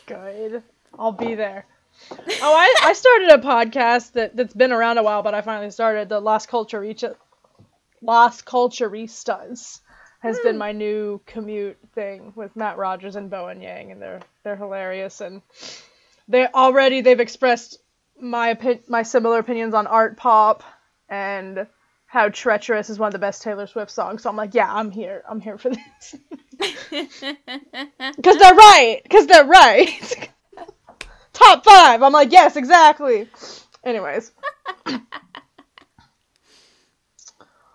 Good. 0.04 0.62
I'll 0.98 1.12
be 1.12 1.35
there. 1.35 1.64
Oh, 2.10 2.54
I, 2.54 2.88
I 2.88 2.92
started 2.92 3.30
a 3.30 3.38
podcast 3.38 4.12
that, 4.12 4.36
that's 4.36 4.54
been 4.54 4.72
around 4.72 4.98
a 4.98 5.02
while, 5.02 5.22
but 5.22 5.34
I 5.34 5.42
finally 5.42 5.70
started 5.70 6.08
the 6.08 6.20
Las 6.20 6.46
Culture 6.46 6.84
Las 8.02 8.42
Culturistas 8.42 9.80
has 10.20 10.38
been 10.40 10.54
hmm. 10.54 10.58
my 10.58 10.72
new 10.72 11.20
commute 11.26 11.78
thing 11.94 12.32
with 12.36 12.54
Matt 12.54 12.76
Rogers 12.76 13.16
and 13.16 13.30
Bowen 13.30 13.60
Yang, 13.60 13.92
and 13.92 14.02
they're 14.02 14.20
they're 14.42 14.56
hilarious, 14.56 15.20
and 15.20 15.42
they 16.28 16.46
already 16.46 17.00
they've 17.00 17.20
expressed 17.20 17.78
my 18.20 18.54
opi- 18.54 18.88
my 18.88 19.02
similar 19.02 19.38
opinions 19.38 19.74
on 19.74 19.86
art 19.86 20.16
pop 20.16 20.62
and 21.08 21.66
how 22.06 22.28
treacherous 22.28 22.90
is 22.90 22.98
one 22.98 23.06
of 23.06 23.12
the 23.12 23.18
best 23.18 23.42
Taylor 23.42 23.66
Swift 23.66 23.90
songs. 23.90 24.22
So 24.22 24.30
I'm 24.30 24.36
like, 24.36 24.54
yeah, 24.54 24.72
I'm 24.72 24.90
here. 24.90 25.22
I'm 25.28 25.40
here 25.40 25.58
for 25.58 25.70
this. 25.70 26.16
Because 28.16 28.36
they're 28.38 28.54
right. 28.54 29.00
Because 29.02 29.26
they're 29.26 29.46
right. 29.46 30.30
Top 31.40 31.64
five. 31.64 32.03
I'm 32.03 32.12
like, 32.12 32.33
yes, 32.33 32.57
exactly. 32.57 33.29
Anyways. 33.83 34.33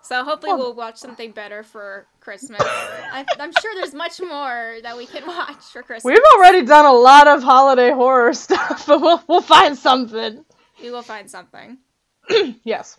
so 0.02 0.24
hopefully 0.24 0.54
Well- 0.54 0.74
watch 0.74 0.98
something 0.98 1.32
better 1.32 1.64
for 1.64 2.06
Christmas. 2.20 2.60
I, 2.62 3.24
I'm 3.40 3.52
sure 3.60 3.74
there's 3.74 3.94
much 3.94 4.20
more 4.20 4.76
that 4.82 4.96
we 4.96 5.06
can 5.06 5.26
watch 5.26 5.64
for 5.72 5.82
Christmas. 5.82 6.04
We've 6.04 6.24
already 6.36 6.64
done 6.64 6.84
a 6.84 6.92
lot 6.92 7.26
of 7.26 7.42
holiday 7.42 7.90
horror 7.90 8.32
stuff, 8.46 8.86
but 8.86 9.00
we'll, 9.00 9.22
we'll 9.26 9.40
find 9.40 9.76
something. 9.76 10.44
We 10.80 10.90
will 10.90 11.02
find 11.02 11.30
something. 11.30 11.78
Yes. 12.64 12.98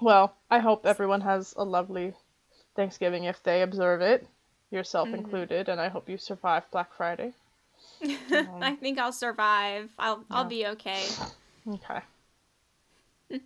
Well, 0.00 0.34
I 0.50 0.58
hope 0.58 0.84
everyone 0.84 1.22
has 1.22 1.54
a 1.56 1.64
lovely 1.64 2.12
Thanksgiving 2.76 3.24
if 3.24 3.42
they 3.42 3.62
observe 3.62 4.02
it, 4.02 4.26
yourself 4.70 5.08
mm-hmm. 5.08 5.16
included, 5.16 5.68
and 5.68 5.80
I 5.80 5.88
hope 5.88 6.08
you 6.08 6.18
survive 6.18 6.70
Black 6.70 6.92
Friday. 6.92 7.32
I 8.60 8.76
think 8.80 8.98
I'll 8.98 9.12
survive. 9.12 9.90
I'll 9.98 10.24
I'll 10.30 10.44
be 10.44 10.66
okay. 10.66 11.04
Okay. 11.68 12.00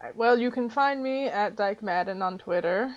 Alright, 0.00 0.16
well, 0.16 0.38
you 0.38 0.50
can 0.50 0.68
find 0.68 1.02
me 1.02 1.26
at 1.26 1.56
Dyke 1.56 1.82
Madden 1.82 2.20
on 2.20 2.38
Twitter, 2.38 2.94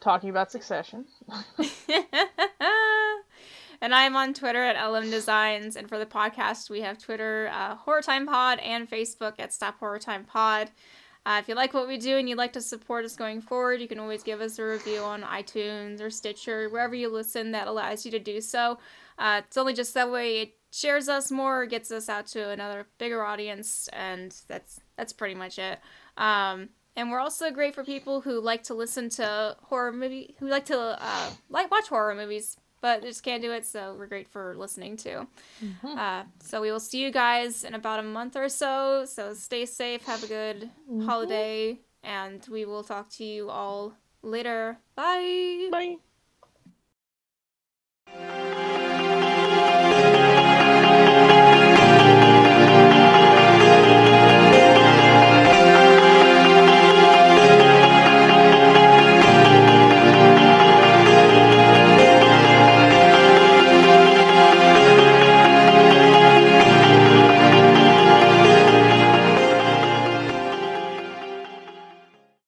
talking 0.00 0.28
about 0.28 0.52
Succession. 0.52 1.06
and 3.80 3.94
I'm 3.94 4.14
on 4.14 4.34
Twitter 4.34 4.62
at 4.62 4.82
LM 4.82 5.10
Designs, 5.10 5.76
and 5.76 5.88
for 5.88 5.98
the 5.98 6.06
podcast, 6.06 6.68
we 6.68 6.82
have 6.82 6.98
Twitter, 6.98 7.50
uh, 7.52 7.76
Horror 7.76 8.02
Time 8.02 8.26
Pod, 8.26 8.58
and 8.58 8.90
Facebook 8.90 9.34
at 9.38 9.54
Stop 9.54 9.78
Horror 9.78 9.98
Time 9.98 10.24
Pod. 10.24 10.70
Uh, 11.26 11.38
if 11.40 11.48
you 11.48 11.54
like 11.54 11.72
what 11.72 11.88
we 11.88 11.96
do 11.96 12.18
and 12.18 12.28
you'd 12.28 12.38
like 12.38 12.52
to 12.52 12.60
support 12.60 13.04
us 13.04 13.16
going 13.16 13.40
forward, 13.40 13.80
you 13.80 13.88
can 13.88 13.98
always 13.98 14.22
give 14.22 14.40
us 14.40 14.58
a 14.58 14.64
review 14.64 15.00
on 15.00 15.22
iTunes 15.22 16.00
or 16.00 16.10
Stitcher, 16.10 16.68
wherever 16.68 16.94
you 16.94 17.08
listen 17.08 17.52
that 17.52 17.66
allows 17.66 18.04
you 18.04 18.10
to 18.10 18.18
do 18.18 18.40
so. 18.40 18.78
Uh, 19.18 19.40
it's 19.46 19.56
only 19.56 19.72
just 19.72 19.94
that 19.94 20.10
way 20.10 20.40
it 20.42 20.54
shares 20.70 21.08
us 21.08 21.30
more, 21.30 21.66
gets 21.66 21.90
us 21.90 22.08
out 22.08 22.26
to 22.26 22.50
another 22.50 22.86
bigger 22.98 23.24
audience, 23.24 23.88
and 23.92 24.34
that's 24.48 24.80
that's 24.96 25.12
pretty 25.12 25.34
much 25.34 25.58
it. 25.58 25.78
Um, 26.16 26.68
and 26.96 27.10
we're 27.10 27.20
also 27.20 27.50
great 27.50 27.74
for 27.74 27.84
people 27.84 28.20
who 28.20 28.40
like 28.40 28.64
to 28.64 28.74
listen 28.74 29.08
to 29.10 29.56
horror 29.62 29.92
movie, 29.92 30.36
who 30.38 30.48
like 30.48 30.66
to 30.66 30.78
uh, 30.78 31.30
like 31.48 31.70
watch 31.70 31.88
horror 31.88 32.14
movies, 32.14 32.56
but 32.84 33.00
just 33.00 33.22
can't 33.22 33.40
do 33.40 33.50
it. 33.50 33.64
So 33.64 33.96
we're 33.98 34.06
great 34.06 34.28
for 34.28 34.54
listening 34.58 34.98
too. 34.98 35.26
Mm-hmm. 35.64 35.98
Uh, 35.98 36.24
so 36.40 36.60
we 36.60 36.70
will 36.70 36.78
see 36.78 36.98
you 36.98 37.10
guys 37.10 37.64
in 37.64 37.72
about 37.74 37.98
a 37.98 38.02
month 38.02 38.36
or 38.36 38.50
so. 38.50 39.06
So 39.06 39.32
stay 39.32 39.64
safe, 39.64 40.04
have 40.04 40.22
a 40.22 40.26
good 40.26 40.70
mm-hmm. 40.86 41.06
holiday, 41.06 41.80
and 42.02 42.46
we 42.50 42.66
will 42.66 42.84
talk 42.84 43.08
to 43.12 43.24
you 43.24 43.48
all 43.48 43.94
later. 44.20 44.76
Bye. 44.96 45.70
Bye. 45.72 45.96